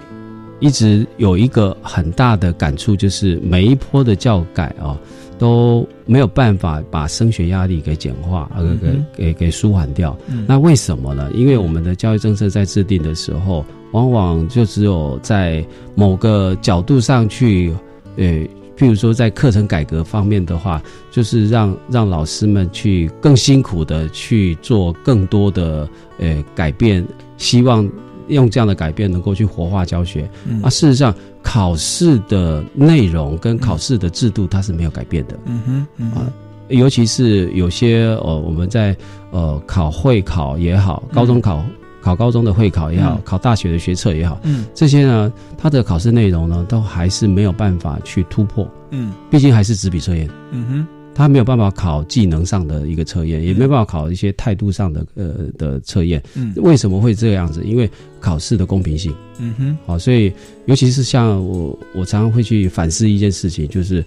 [0.61, 4.99] 一直有一个很大的感触，就是每一波的教改啊。
[5.39, 10.17] 都没有办法把升学压力给简化，呃，给嗯给给舒缓掉。
[10.29, 11.31] 嗯那为什么呢？
[11.35, 17.75] 因为我们的教育政策在制定的时候，往往就只有在某个角度上去，
[18.17, 18.25] 呃，
[18.77, 27.89] 譬如说在课程改革方面的话，就是让让老师们去更辛苦的去做更多的呃改变，希望
[28.29, 30.29] 用这样的改变能够去活化教学。
[30.49, 30.63] 嗯。
[30.63, 35.39] 啊，事实上考试的内容跟考试的制度它是没有改变的。
[35.47, 36.27] 嗯哼，嗯哼，
[36.69, 38.97] 尤其是有些呃，我们在
[39.31, 41.65] 呃考会考也好，高中考、
[42.03, 43.23] 考高中的会考也好，嗯。
[43.25, 44.67] 考大学的学测也好，嗯。
[44.75, 48.69] 这些呢，它的考试内容呢，都还是没有办法去突破。
[48.91, 49.13] 嗯。
[49.31, 50.87] 毕竟还是纸笔测验，嗯哼，
[51.19, 56.23] 它没有办法考技能上的一个测验，也没有办法考一些态度上的呃的测验。
[56.37, 57.65] 嗯为什么会这样子？
[57.65, 59.13] 因为考试的公平性。
[59.41, 60.33] 嗯哼，好，所以
[60.67, 64.05] 尤其是像我，我常常会去反思一件事情，就是，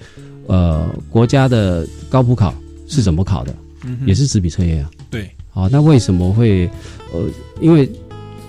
[0.47, 2.55] 呃，国家的高普考
[2.87, 3.53] 是怎么考的？
[3.83, 4.89] 嗯哼也是纸笔测验啊。
[5.09, 6.65] 对，好，那为什么会，
[7.13, 7.27] 呃，
[7.59, 7.89] 因为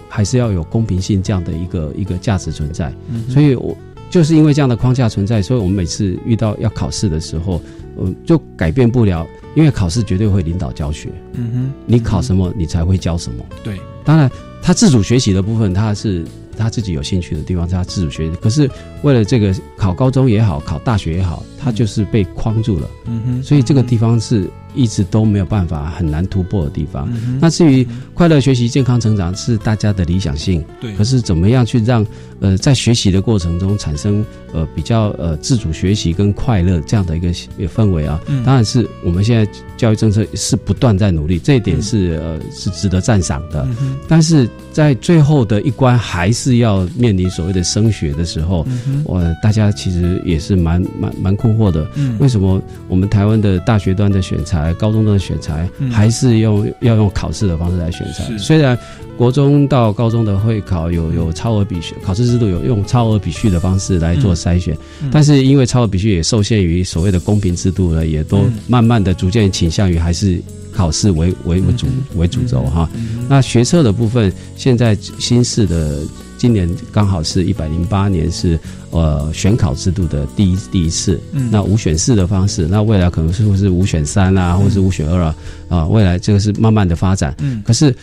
[0.08, 3.76] 还是要有公平性这样的一个一个价值存在，嗯哼所以我
[4.12, 7.62] 就是因为这样的框架存在，所以我们每次遇到要考试的时候，
[7.98, 11.08] 嗯，就改变不了，因为考试绝对会领导教学。
[11.32, 13.42] 嗯哼，你考什么，你才会教什么。
[13.64, 16.22] 对，当然，他自主学习的部分，他是
[16.58, 18.36] 他自己有兴趣的地方，他自主学习。
[18.36, 18.70] 可是
[19.02, 22.90] 为了这个考高中也好，考大学也好，他就是被框住了。
[23.06, 27.08] 嗯哼，所以这个地方是一直都没有办法很难突破的地方。
[27.12, 32.06] 嗯那至于快乐学习、健康成长是大家的理想性，对可是怎么样去让
[32.40, 37.28] 呃在学习的过程中产生呃比较呃自主学习跟快乐这样的一个
[37.68, 38.20] 氛围啊？
[38.28, 43.66] 嗯当然是我们现在教育政策是不断在努力，这一点是、呃是值得赞赏的。
[43.80, 48.66] 嗯但是在最后的一关，还是要面临所谓的升学的时候，
[49.04, 51.86] 我大家其实也是蛮蛮蛮困惑的。
[51.96, 58.36] 嗯为什么我们台湾的大学端的选材、高中的选材，还是用要用考试的方式来选材？
[58.36, 58.78] 虽然
[59.16, 64.76] 国中到高中的会考有有超额比序，考试制度有用超额比序的方式来做筛选，
[65.10, 70.42] 但是因为超额比序也受限于所谓的公平制度呢，也都慢慢的逐渐倾向于还是
[70.72, 71.86] 考试为为为主
[72.16, 72.88] 为主轴哈。
[73.28, 76.00] 那学测的部分，现在新式的
[76.42, 78.58] 今年刚好是一百零八年是
[78.90, 81.48] 呃选考制度的第一第一次，嗯。
[81.52, 85.36] 那五选四的方式，那未来可能是不是五选三啊，或者是五选二啊，
[85.68, 87.32] 啊，未来这个是慢慢的发展。
[87.38, 87.62] 嗯。
[87.64, 87.94] 可是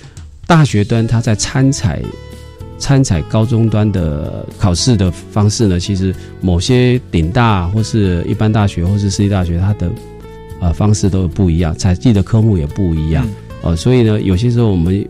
[0.48, 2.02] 大学端它在参采
[2.78, 9.92] 参采高中端的考试的方式呢，其实某些顶大或是一般大学或是私立大学，它的
[10.62, 13.28] 呃方式都不一样，采集的科目也不一样。
[13.64, 15.06] 呃，所以呢，有些时候我们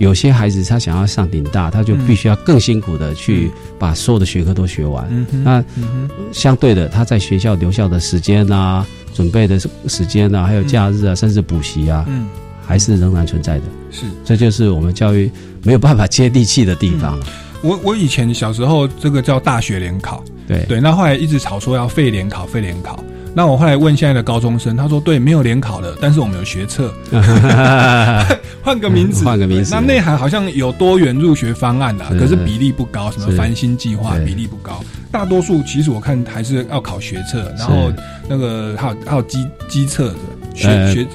[0.00, 5.06] 有些孩子他想要上顶大，他就必须要更辛苦的去把所有的学科都学完。
[5.10, 12.26] 嗯那嗯相对的，他在学校留校的时间啊，准备的时间啊，还有假日啊，甚至补习啊，嗯，
[12.66, 13.64] 还是仍然存在的。
[13.90, 15.30] 是，这就是我们教育
[15.62, 17.18] 没有办法接地气的地方。
[17.60, 23.04] 我我以前小时候这个叫大学联考，对对，那后来一直吵说要废联考，废联考。
[23.34, 26.92] 那我后来问现在的高中生，他说对，没有联考了，但是我们有学测，
[28.62, 29.74] 换个名字，换个名字。
[29.74, 33.36] 那内涵好像有多元入学方案啦，可是比例不高，什么是。
[33.36, 37.92] 繁星计划比例不高，大多数其实我看还是要考学测，然后
[38.28, 40.14] 那个还有还有基基测的
[40.54, 41.06] 学呃学。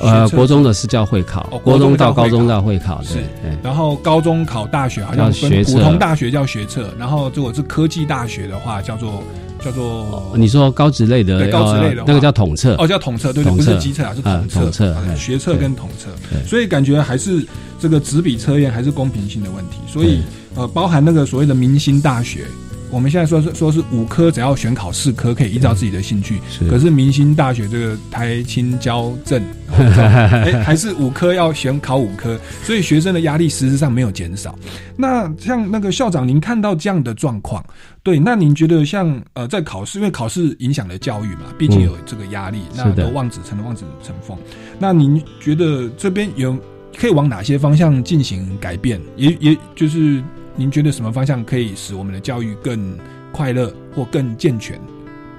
[0.00, 3.18] 呃，国中的是叫会考，哦国中到高中到会考，是。
[3.62, 9.22] 然后高中考大学好像分普通大学叫学测，然后如果是科技大学的话叫做
[9.62, 13.56] 叫做你说高职类的，对高职类的那个叫统测，哦叫统测，对对，测。
[13.56, 16.08] 不是机测啊，是啊统测，学测跟统测，
[16.46, 17.46] 所以感觉还是
[17.78, 20.22] 这个纸笔测验还是公平性的问题，所以
[20.54, 22.46] 呃包含那个所谓的明星大学。
[22.90, 26.40] 我们现在说是说是五科，只要选考四科，可以依照自己的兴趣。
[26.48, 34.58] 是可是明星大学这个台青交政，哎，还是五科要选考五科，所以学生的压力实质上没有减少。
[34.96, 37.64] 那像那个校长，您看到这样的状况，
[38.02, 44.36] 对，那您觉得像呃在考试，因为考试影响了教育嘛，毕竟有这个压力，那都望子成龙，望子成凤。
[44.78, 46.58] 那您觉得这边有
[46.98, 49.00] 可以往哪些方向进行改变？
[49.16, 50.22] 也也就是
[50.60, 52.94] 您觉得什么方向可以使我们的教育更
[53.32, 54.78] 快乐或更健全？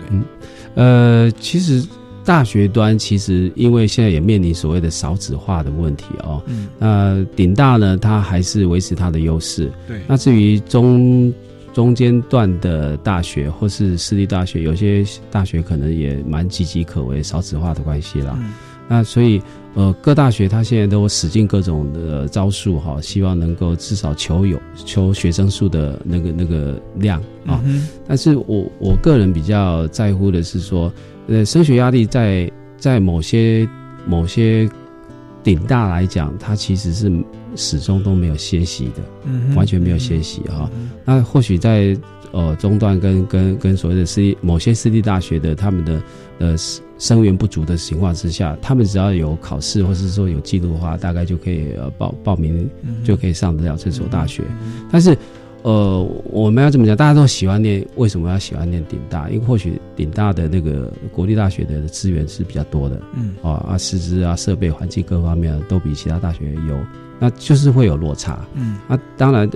[0.09, 0.26] 嗯，
[0.74, 1.88] 呃，其实
[2.26, 9.72] 大学端其实因为现在也面临所谓的少子化的问题哦，嗯那顶大呢，它还是维持它的优势。
[9.88, 11.32] 对那至于中
[11.72, 18.36] 中间段的大学或是私立大学，有些大学可能也蛮岌岌可危，少子化的关系啦。
[18.41, 18.51] 嗯
[18.92, 19.42] 那所以
[19.74, 27.62] 呃，各大学它现在都使尽各种的招数哈，希望能够至少求有求学生数的那个那个量啊。
[27.64, 30.92] 嗯但是我我个人比较在乎的是说，
[31.28, 33.66] 呃，升学压力在在某些
[34.06, 34.70] 某些
[35.42, 37.10] 顶大来讲，它其实是
[37.56, 40.70] 始终都没有歇息的，嗯完全没有歇息哈。
[41.06, 41.98] 那或许在
[42.34, 46.02] 呃中段跟跟跟所谓的私立某些私立大学的他们的
[46.39, 46.58] 呃
[47.02, 54.43] 生源不足的情况之下，他们只要有考试或是说有记录的话，大概就可以呃报报名嗯就可以上得了这所大学。
[54.91, 55.18] 但是
[55.64, 59.30] 呃，我们要这么讲，大家都喜欢念，为什么要喜欢念顶大？
[59.32, 66.80] 因为或许顶大的那个国立大学的资源是比较多的，嗯啊啊，师资啊、设备、环境各方面都比其他大学优，
[67.20, 68.45] 那就是会有落差。
[68.54, 69.49] 嗯那当然，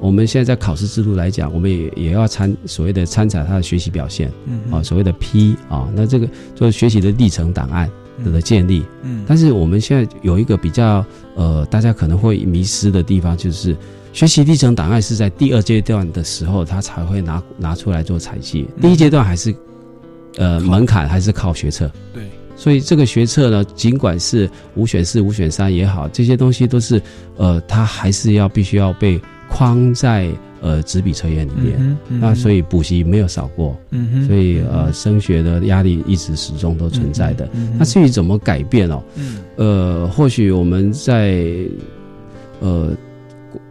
[0.00, 7.88] 我们现在在考试制度来讲，我们也也要参所谓的参采他的学习表现，嗯啊，所谓的 P 啊，那这个就是学习的历程档案
[8.24, 8.82] 的建立。
[9.02, 13.76] 嗯但是我们现在有一个比较呃，大家可能会迷失的地方，就是
[14.12, 18.66] 学习历程档案是在第二阶段的时候，他才会拿拿出来做采集。
[18.80, 19.54] 第一阶段还是
[20.36, 21.90] 呃门槛还是靠学测。
[22.12, 22.24] 对。
[22.56, 27.00] 所以这个学测呢，尽管是五选四、五选三也好，这些东西都是
[27.38, 29.18] 呃，它还是要必须要被
[29.50, 30.30] 框在
[30.62, 37.48] 呃纸笔测验里面，那所以补习没有少过，嗯所以呃升学的压力一直始终都存在的。
[37.78, 39.38] 那至于怎么改变哦，嗯。
[39.56, 41.44] 呃，或许我们在
[42.60, 42.90] 呃，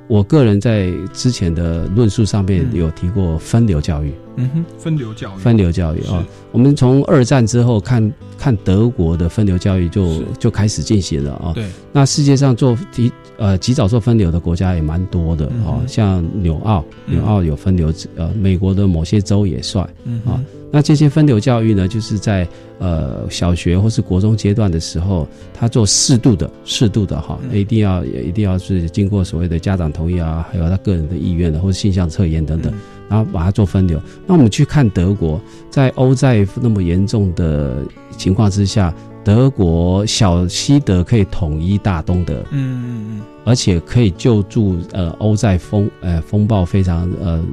[0.08, 17.16] 我个人在之前的论述上面有提过分流教育，嗯哼，分流教育，分流教育啊、我们从二战之后看看德国的分流教育就就开始进行了啊、对，那世界上做提呃及早做分流的国家也蛮多的啊哦，像纽澳，嗯。
[17.16, 19.86] 纽澳有分流，呃，美国的某些州也算
[20.26, 20.42] 啊。
[20.72, 27.58] 那这些分流教育呢，就是在呃小学或是国中阶段的时候，他做适度的、适度的哈，嗯。
[27.58, 32.78] 一定要也一定要是经过所谓的家长同意啊，还有他个人的意愿的，或者性向测验等等，嗯
[33.10, 34.02] 然后把它做分流。
[34.26, 37.84] 那我们去看德国，在欧债那么严重的
[38.16, 38.94] 情况之下，
[39.24, 47.44] 德国小西德可以统一大东德，嗯嗯嗯而且可以救助呃欧债风呃风暴非常呃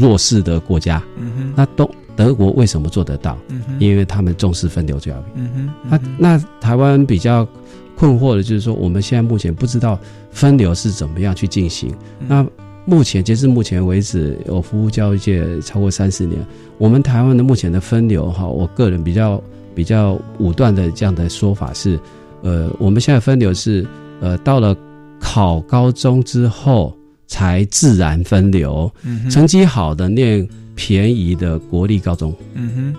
[0.00, 1.02] 弱势的国家。
[1.18, 3.36] 嗯哼那东德国为什么做得到？
[3.48, 5.22] 嗯哼因为他们重视分流教育。
[5.34, 7.46] 嗯哼，那那台湾比较
[7.96, 9.98] 困惑的就是说，我们现在目前不知道
[10.30, 11.94] 分流是怎么样去进行。
[12.20, 12.46] 嗯那
[12.86, 16.38] 目前截至目前为止，我服务教育界超过三十年，
[16.78, 19.42] 我们台湾的目前的分流哈，我个人比较
[19.74, 21.98] 比较武断的这样的说法是，
[22.42, 23.86] 呃，我们现在分流是
[24.20, 24.76] 呃到了
[25.18, 26.94] 考高中之后
[27.26, 32.34] 才自然分流，嗯成绩好的念便宜的国立高中。
[32.54, 32.94] 嗯哼。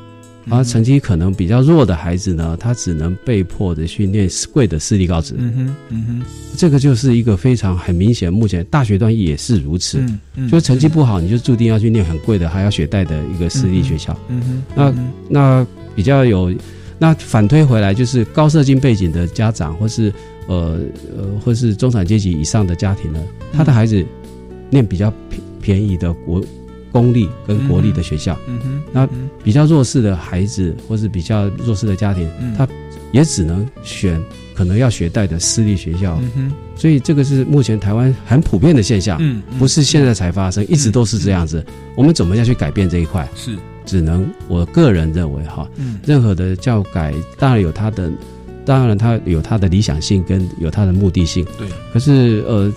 [0.49, 5.33] 而成绩可能比较弱的孩子呢，他只能被迫的去念贵的私立高职。
[5.37, 6.25] 嗯哼，嗯哼，
[6.55, 9.99] 这个就是一个非常很明显，目前大学段也是如此。
[9.99, 14.17] 嗯嗯就成绩不好，你就注定要去念很贵的，还要学贷的一个私立学校。
[14.29, 14.95] 嗯哼，那
[15.29, 16.53] 那比较有，
[16.99, 20.13] 那反推回来就是高社经背景的家长，或是
[20.47, 20.79] 呃
[21.17, 23.19] 呃，或是中产阶级以上的家庭呢，
[23.51, 24.05] 他的孩子
[24.69, 26.43] 念比较便便宜的国
[26.95, 28.39] 公立跟国立的学校。
[28.47, 29.09] 嗯哼，那
[29.43, 32.65] 比较弱势的孩子，或是比较弱势的家庭，嗯他
[33.11, 34.23] 也只能选
[34.53, 36.17] 可能要学贷的私立学校。
[36.21, 41.61] 嗯哼，所以这个是目前台湾很普遍的现象，嗯嗯不是现在才发生，一直都是这样子。
[41.97, 43.27] 我们怎么样去改变这一块？
[43.35, 48.09] 是只能我个人认为哈，嗯任何的教改当然有它的，
[48.65, 51.45] 当然它有它的理想性跟有它的目的性。
[51.57, 52.71] 对，可是呃，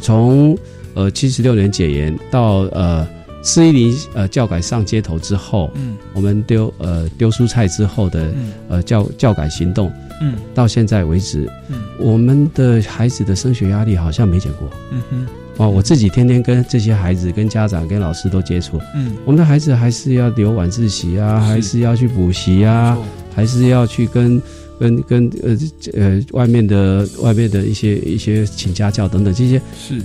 [0.00, 0.56] 从
[0.94, 3.06] 呃七十六年解严到呃
[3.42, 8.52] 四一零呃教改上街头之后，嗯，我们丢呃丢蔬菜之后的嗯。
[8.68, 14.68] 呃教教改行动，嗯，到现在为止，嗯，我们的孩子的升学压力好像没减过。
[14.92, 15.26] 嗯哼，
[15.56, 19.16] 哦，我自己天天跟这些孩子、跟家长、跟老师都接触，嗯。
[19.24, 22.98] 我们的孩子还是要留晚自习啊，还是要去补习啊，
[23.34, 24.40] 还是要去跟
[24.78, 25.56] 跟跟呃
[25.94, 30.00] 呃外面的外面的一些一些请家教等等这些是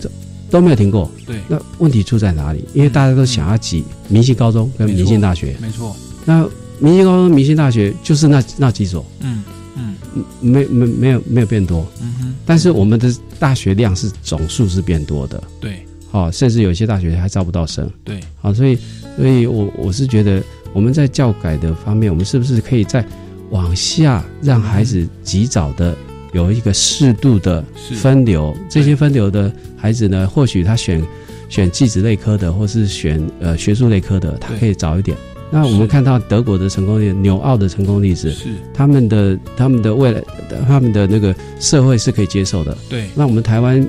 [0.53, 1.09] 都没有停过。
[1.25, 1.37] 对。
[1.47, 2.63] 那问题出在哪里？
[2.75, 5.95] 因为大家都想要挤明星高中跟明星大学，没错，
[6.25, 6.47] 那
[6.77, 9.43] 明星高中、明星大学就是那那几所，嗯
[9.75, 9.95] 嗯。
[10.41, 18.77] 没没没有没有变多，嗯哼，但是我们的大学量是总数是变多的，对，好、甚至有些大学还招不到生，对，好、所以
[19.17, 23.03] 所以我我是觉得我们在教改的方面，我们是不是可以再
[23.49, 25.97] 往下让孩子及早的
[26.33, 27.63] 有一个适度的
[27.95, 28.55] 分流？
[28.69, 31.01] 这些分流的孩子呢，或许他选
[31.47, 35.15] 选技职类科的，或是选呃学术类科的，他可以早一点。
[35.51, 40.19] 那我们看到德国的成功例，纽澳的成功例子，是他们的他们的未来，
[40.67, 42.75] 他们的那个社会是可以接受的。
[42.89, 43.87] 对那我们台湾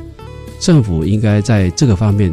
[0.61, 2.31] 政府应该在这个方面，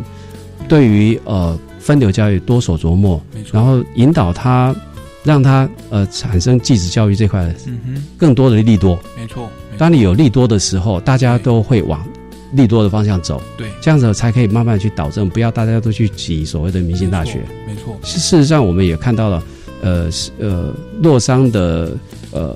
[0.67, 4.75] 对于呃分流教育多所琢磨没，错然后引导他，
[5.23, 8.99] 让他呃产生继职教育这块嗯哼，更多的利多。
[9.17, 9.49] 没错
[9.81, 12.07] 当你有利多的时候，大家都会往
[12.51, 13.41] 利多的方向走。
[13.57, 17.41] 对这样子才可以慢慢去导正，不要大家都去挤所谓的明星大学。
[17.65, 19.43] 没错，事事实上，我们也看到了，
[19.81, 20.71] 呃是呃，
[21.01, 21.97] 洛桑的
[22.29, 22.55] 呃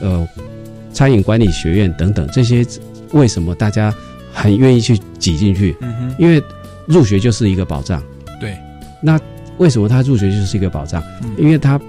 [0.00, 0.28] 呃
[0.92, 2.64] 餐饮管理学院等等这些，
[3.10, 3.92] 为什么大家
[4.32, 5.76] 很愿意去挤进去？
[5.80, 6.40] 嗯哼因为
[6.86, 8.00] 入学就是一个保障。
[8.40, 8.56] 对，
[9.02, 9.18] 那
[9.58, 11.02] 为什么他入学就是一个保障？
[11.24, 11.80] 嗯因为他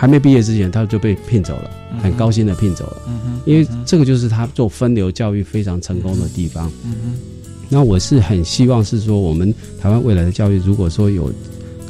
[0.00, 3.02] 还没毕业之前他就被聘走了，嗯很高薪的聘走了。
[3.06, 6.72] 嗯因为这个就是他做分流教育非常成功的地方。
[6.86, 7.18] 嗯，
[7.68, 11.30] 那我是很希望是说，我们台湾未来的教育，如果说有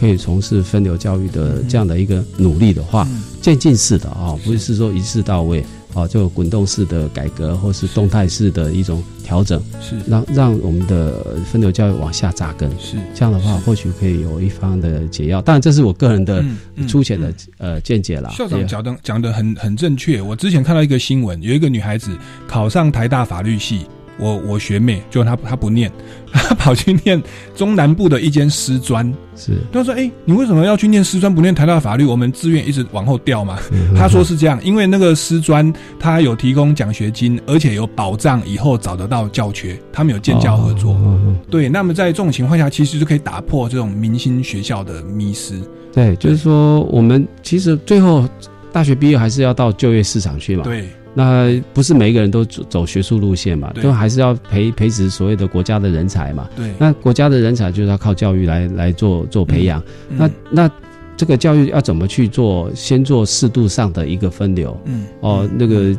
[0.00, 12.70] 可以从事分流教育的这样的一个努力的话，嗯渐进式的啊、不是说一次到位啊，就滚动式的改革或是动态式的一种调整，是让让我们的分流教育往下扎根。
[12.78, 15.40] 是这样的话，或许可以有一方的解药。
[15.40, 16.44] 当然，这是我个人的
[16.86, 18.30] 粗浅的呃见解啦。
[18.30, 20.20] 校长讲的讲的很很正确。
[20.20, 23.86] 我之前看到一个新闻，有一个女孩子考上台大法律系，
[24.20, 25.90] 我我学妹，就她她不念，
[26.32, 27.20] 她跑去念
[27.56, 29.12] 中南部的一间师专。
[29.34, 32.04] 是，她说：“哎、你为什么要去念师专，不念台大法律？
[32.04, 33.58] 我们志愿一直往后调嘛。
[33.72, 40.92] 嗯他 说是这样，因为那个师专他有提供奖学金，而且有保障以后找得到教缺，他们有建教合作。
[40.92, 41.18] 哦
[41.50, 45.54] 对，那么在这种情况下，其实就可以打破这种明星学校的迷失。
[45.92, 48.28] 对，就是说我们其实最后
[48.72, 50.62] 大学毕业还是要到就业市场去嘛。
[50.62, 56.48] 对，那不是每一个人都走走学术路线嘛，对都还是要培培植所谓的国家的人才嘛。
[56.56, 59.82] 对那国家的人才就是要靠教育来来做做培养。
[60.10, 60.70] 嗯那那
[61.16, 62.70] 这个教育要怎么去做？
[62.74, 64.74] 先做适度上的一个分流。
[64.86, 65.94] 嗯哦，那个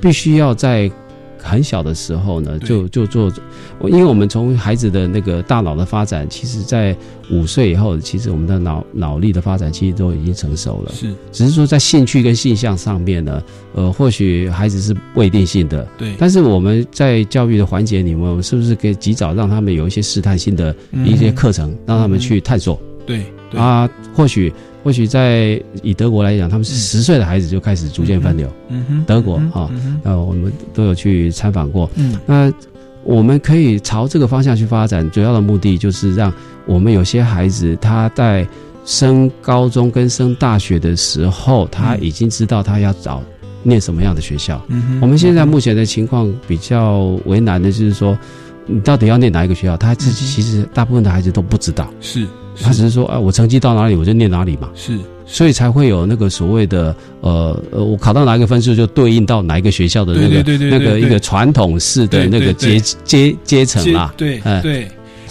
[0.00, 0.90] 必须要在
[1.40, 3.30] 很小的时候呢，就就做，
[3.84, 6.96] 因为我们从孩子的那个大脑的发展，其实在
[7.30, 10.92] 五岁以后，其实我们的脑脑力的发展其实都已经成熟了。
[10.92, 13.42] 是，只是说在兴趣跟性向上面呢，
[13.74, 15.86] 呃，或许孩子是未定性的。
[15.96, 20.74] 对但是我们在教育的环节里面，我们是不是可以及早让他们有一些试探性的
[21.04, 22.80] 一些嗯课程，让他们去探索？
[23.06, 24.52] 对对啊，或许
[24.82, 28.50] 或许在以德国来讲，他们是十岁的孩子就开始逐渐分流。
[28.68, 29.70] 嗯哼德国哈
[30.02, 31.90] 呃，我们都有去参访过。
[31.96, 32.52] 嗯那
[33.04, 36.32] 我们可以朝这个方向去发展，主要的目的就是让
[36.66, 38.46] 我们有些孩子他在
[38.84, 43.22] 升高中跟升大学的时候，他已经知道他要找
[43.62, 44.62] 念什么样的学校。
[45.00, 48.18] 我们现在目前的情况比较为难的就是说，
[48.66, 49.76] 你到底要念哪一个学校？
[49.76, 51.88] 他自己其实大部分的孩子都不知道。
[52.00, 52.26] 是，
[52.60, 54.68] 他只是说，啊，我成绩到哪里我就念哪里嘛。
[54.74, 64.12] 是，所以才会有那个所谓的呃呃，我考到哪一个分数就对应到哪一个学校的那个对对对对那个一个传统式的那个阶阶阶层啦。
[64.16, 64.88] 对哎对，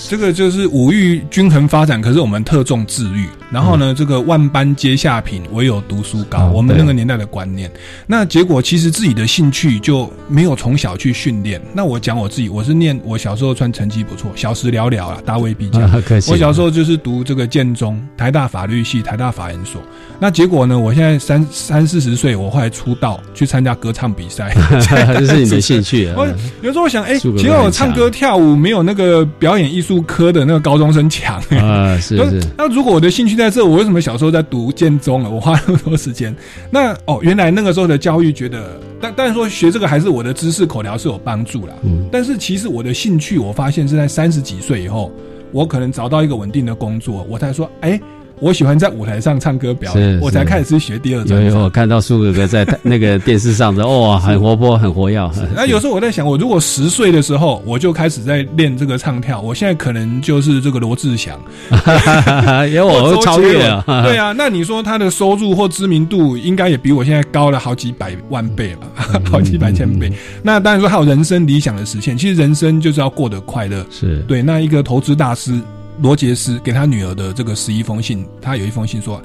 [0.07, 3.27] 这个就是五育均衡发展，可是我们特重智育。
[3.51, 6.39] 然后呢，这个万般皆下品，唯有读书高。
[6.39, 7.71] 嗯我们那个年代的观念，
[8.07, 11.61] 那结果其实自己的兴趣就没有从小去训练。
[11.73, 15.79] 那我讲我自己，我是念我小时候算成绩不错，小时了了啊，大未必佳。
[16.27, 19.81] 我小时候就是读这个建中、台大法律系、台大法研所。
[20.19, 26.27] 那结果呢，我现在三三四十岁，我后来出道去参加歌唱比赛， 这是你的兴趣啊 我
[26.61, 31.37] 有时候我想，哎、其实我唱歌跳舞没有那个表演艺术科的那个高中生强。
[31.59, 35.29] 啊，是是，那如果我的兴趣在这，我为什么小时候在读建中啊？
[35.29, 36.35] 我花那么多时间。
[36.71, 41.73] 那哦，原来那个时候的教育觉得，但但是说学这个还是我的知识口条是有帮助啦。
[41.83, 45.11] 嗯但是其实我的兴趣，我发现是在三十几岁以后，
[45.51, 47.99] 我可能找到一个稳定的工作，我才说，哎、
[48.39, 51.57] 我喜欢在舞台上唱歌表演，我才是开始去学第二有专场。
[51.57, 55.17] 有我看到苏哥哥在那个电视上的，哇，很活泼，很活跃。
[55.55, 61.39] 那有时候我在想，我如果十岁的时候我就开始在练这个唱跳，我现在可能就是这个罗志祥，
[62.69, 64.03] 因为我超越杰伦啊！
[64.03, 70.11] 对啊，那你说他的收入或知名度应该也比我现在高了好几百万倍吧，嗯好几百千倍。
[70.43, 73.83] 那当然说还有人生理想的实现，其实人生就是要过得快乐。
[73.89, 75.59] 是对，那一个投资大师
[75.99, 79.21] 罗杰斯给他女儿的这个十一封信，他有一封信说：“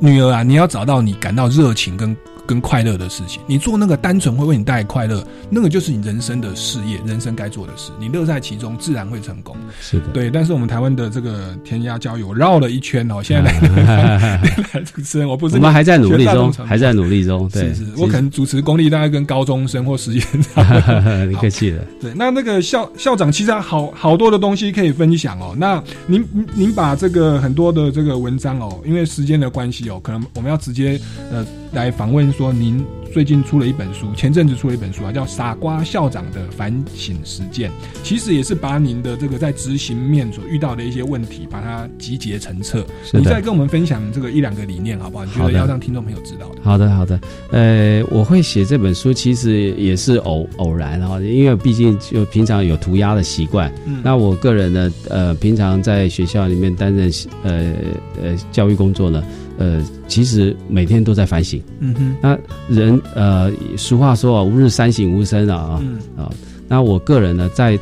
[0.00, 14.40] 女儿啊，你要找到你感到热情跟跟快乐的事情，你做那个单纯会为你带来快乐，那个就是你人生的事业，人生该做的事，你乐在其中，自然会成功。”是的，对，但是我们台湾的这个填鸭教育，我绕了一圈哦，现在来
[14.72, 17.48] 来主持人，我不是我们还在努力中，还在努力中。
[17.48, 21.24] 对，是是，我可能主持功力大概跟高中生或实习生差。
[21.24, 21.82] 你客气了。
[22.00, 25.54] 对，那那个校校长其实好好多的东西可以分享哦。
[25.56, 31.00] 那您您您把这个很多的这个文章哦，因为时间的关系哦，可能我们要直接
[31.32, 37.70] 呃来访问说您最近出了一本书，前阵子出了一本书啊，叫《傻瓜校长的反省实践》，
[38.02, 42.84] 其实也是把您的这个在执行面所遇到的一些问题，把它集结成册。
[43.12, 45.24] 你再跟我们分享这个一两个理念好不好？
[45.24, 46.60] 你觉得要让听众朋友知道的。
[46.62, 47.20] 好的，好的。
[47.52, 53.72] 呃，我会写这本书，其实也是偶偶然哈，因为毕竟就平常有涂鸦的习惯。
[53.86, 57.08] 嗯那我个人呢，呃，平常在学校里面担任
[57.44, 57.72] 呃
[58.20, 59.22] 呃教育工作呢，
[59.58, 61.62] 呃，其实每天都在反省。
[61.80, 62.38] 嗯哼，那
[62.68, 66.30] 人呃，俗话说啊，吾日三省吾身啊啊、嗯啊。
[66.68, 67.78] 那我个人呢，在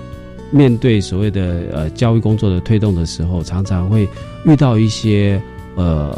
[0.51, 4.07] 面对所谓的呃教育工作的推动的时候，常常会
[4.45, 5.41] 遇到一些
[5.77, 6.15] 呃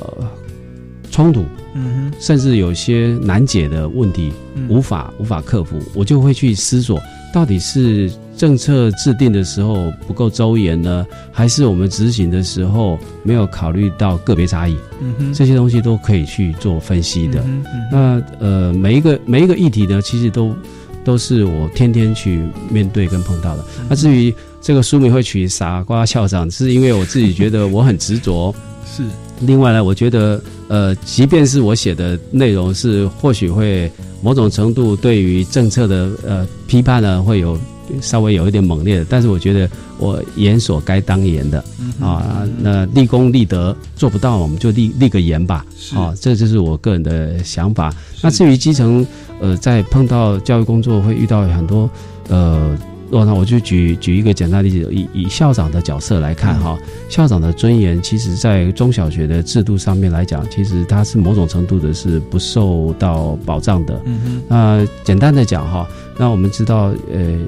[1.10, 1.44] 冲突，
[1.74, 7.00] 嗯哼甚至有些难解的问题，嗯无法无法克服，我就会去思索，
[7.32, 8.10] 到底是
[8.44, 14.76] 政策制定的时候不够周延呢，还是我们执行的时候没有考虑到个别差异？
[15.00, 17.40] 嗯哼这些东西都可以去做分析的。
[17.46, 20.54] 嗯哼嗯那呃，每一个每一个议题呢，其实都
[21.02, 23.64] 都是我天天去面对跟碰到的。
[23.78, 28.54] 嗯那至于这个书名会取“傻瓜校长”，是因为我自己觉得我很执着。
[28.84, 29.02] 是。
[29.40, 30.38] 另外呢，我觉得
[30.68, 33.90] 呃，即便是我写的内容是或许会
[34.22, 37.58] 某种程度对于政策的呃批判呢会有
[38.00, 39.68] 稍微有一点猛烈的，但是我觉得
[39.98, 41.64] 我言所该当言的
[42.00, 45.64] 啊，那立功立德做不到，我们就立立个言吧。
[45.94, 47.94] 啊，这就是我个人的想法。
[48.22, 49.06] 那至于基层，
[49.40, 51.88] 呃，在碰到教育工作会遇到很多
[52.28, 52.76] 呃。
[53.10, 56.76] 那我就举举一个简单例子，以以校长的角色来看哈，
[57.08, 64.02] 校长的尊严，其实在中小学的制度上面来讲，其实它是某种程度的是不受到保障的。
[64.04, 64.42] 嗯哼。
[64.48, 65.86] 那简单的讲哈，
[66.18, 67.38] 那我们知道，呃，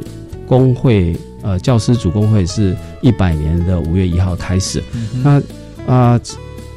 [0.47, 4.83] 工会呃教师主工会是一百年的五月一号开始。
[5.23, 5.43] 那
[5.87, 6.19] 啊，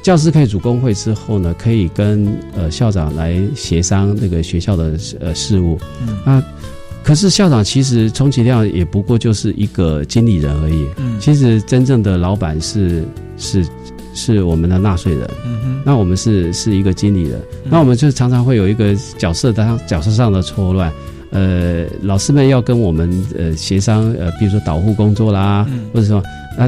[0.02, 5.80] 教师可以主工会之后呢，可以跟呃校长来协商那个学校的呃事务。
[6.02, 6.18] 嗯。
[6.26, 6.44] 那
[7.04, 10.86] 可是校长其实充其量也不过就是一个经理人而已。
[10.98, 13.04] 嗯，其实真正的老板是
[13.38, 13.66] 是
[14.14, 15.30] 是我们的纳税人。
[15.46, 20.92] 嗯哼，那我们是是一个经理人，那我们就常常会有一个角色当角色上的错乱。
[21.32, 26.20] 呃，老师们要跟我们呃协商，呃，比如说导护工作啦，或者说
[26.58, 26.68] 啊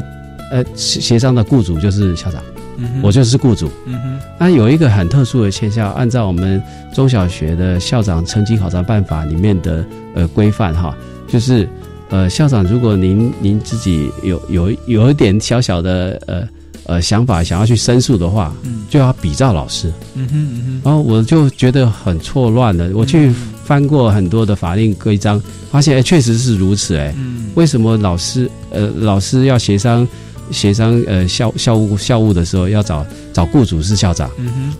[0.50, 2.42] 呃协商的雇主就是校长。
[2.78, 3.70] 嗯我就是雇主。
[3.84, 6.60] 嗯哼，那有一个很特殊的现象，按照我们
[6.92, 9.84] 中小学的校长成绩考察办法里面的
[10.14, 10.96] 呃规范哈，
[11.28, 11.68] 就是
[12.08, 16.48] 呃校长，如果您您自己有有有一点小小的呃
[16.86, 19.92] 呃想法，想要去申诉的话，嗯，就要比照老师。
[20.14, 22.90] 嗯哼嗯哼，然后我就觉得很错乱了。
[22.94, 23.30] 我去
[23.64, 25.40] 翻过很多的法令规章，
[25.70, 27.14] 发现哎确实是如此哎。
[27.16, 30.06] 嗯，为什么老师呃老师要协商？
[30.52, 34.30] 协商呃校校务校务的时候要找找雇主是校长，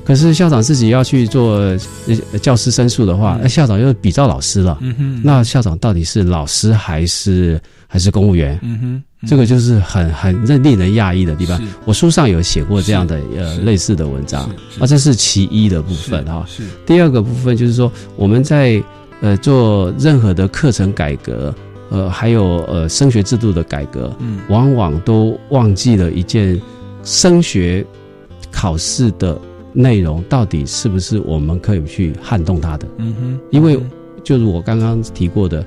[0.04, 1.60] 可是校长自己要去做
[2.42, 4.78] 教师申诉的话，那校长又比照老师了，
[5.22, 8.60] 那校长到底是老师还是还是公务员？
[9.26, 11.60] 这个就是很很令人讶异的地方。
[11.84, 14.42] 我书上有写过这样的呃类似的文章，
[14.78, 16.46] 啊，这是其一的部分啊。
[16.84, 18.82] 第二个部分就是说我们在
[19.20, 21.54] 呃做任何的课程改革。
[21.92, 26.58] 呃，还有呃，升学制度的改革，嗯，往往都忘记了一件
[27.02, 27.84] 升学
[28.50, 29.38] 考试的
[29.74, 32.88] 内容到底是不是我们可以去撼动它的？
[32.96, 33.78] 嗯哼，因为
[34.24, 35.62] 就是我刚刚提过的，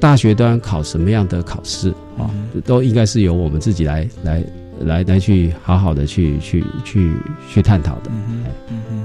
[0.00, 2.28] 大学端考什么样的考试啊，
[2.64, 4.44] 都应该是由我们自己来来
[4.80, 7.12] 来来去好好的去去去
[7.48, 8.10] 去探讨的。
[8.10, 8.42] 嗯
[8.90, 9.04] 哼。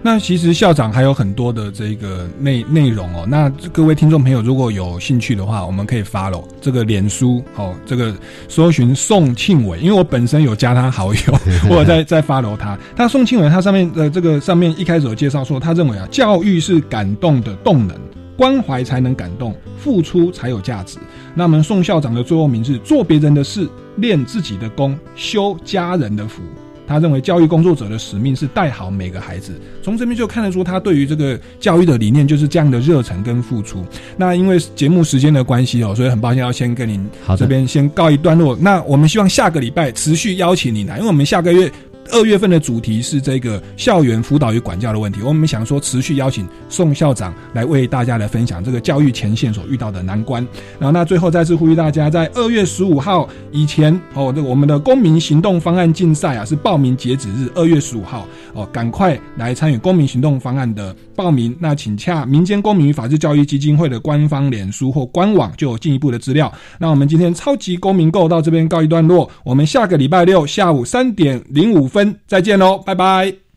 [0.00, 3.26] 那其实校长还有很多的这个内内容哦。
[3.28, 8.14] 那各位听众朋友如果有兴趣的话，我们可以 follow 这个脸书哦，这个
[8.48, 11.20] 搜寻宋庆伟，因为我本身有加他好友，
[11.68, 12.78] 我在 在 follow 他。
[12.96, 17.96] 他宋庆伟他上面的这个上面一开始有介绍说，他认为啊，教育是感动的动能，
[18.36, 20.98] 关怀才能感动，付出才有价值。
[21.34, 26.42] 那么宋校长的座右铭是做别人的事，练自己的功，修家人的福。
[26.88, 33.84] 他认为教育工作者的使命是带好每个孩子，从这边就看得出他对于这个教育的理念就是这样的热忱跟付出。
[34.16, 38.56] 那因为节目时间的关系哦，所以很抱歉要先跟您这边先告一段落。
[38.60, 41.70] 那我们希望下个礼拜持续邀请你来，因为我们下个月。
[42.10, 50.46] 二月份的主题是这个校园辅导与管教的问题，我们想说持续邀请宋校长来为大家来分享这个教育前线所遇到的难关。
[50.78, 61.54] 然后那最后再次呼吁大家，在二月十五号以前哦，这我们的公民行动方案竞赛啊是报名截止日，二月十五号哦，赶快来参与公民行动方案的报名。
[61.58, 66.52] 那请洽民间公民与法治教育基金会的官方脸书或官网就有进一步的资料。
[66.78, 72.14] 那我们今天超级公民购到这边告一段落，我们下个礼拜六下午三点零五分。
[72.28, 73.47] 再见喽，拜拜。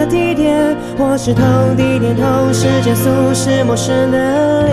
[0.00, 1.44] 的地点，或是同
[1.76, 4.72] 地点同，时间俗世陌生的脸。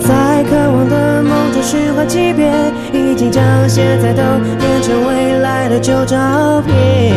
[0.00, 2.52] 在渴望的梦中循环几遍，
[2.92, 4.22] 已经将现在都
[4.58, 7.14] 变成未来的旧照片。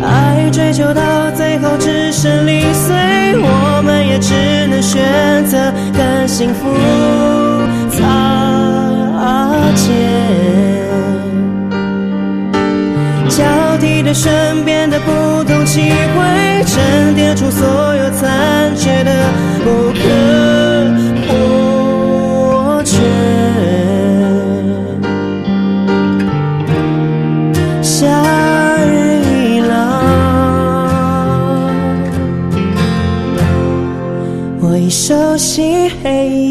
[0.00, 2.94] 爱追求到最后只剩零碎，
[3.36, 3.63] 我
[4.14, 4.32] 也只
[4.68, 6.26] 能选择跟。
[6.28, 6.64] 幸福
[7.90, 7.98] 擦
[9.76, 9.92] 肩，
[13.28, 13.44] 交
[13.78, 19.12] 替的身边的不同机会，沉淀出所有残缺的
[19.64, 20.73] 不可
[35.06, 35.62] 熟悉
[36.02, 36.43] 黑夜。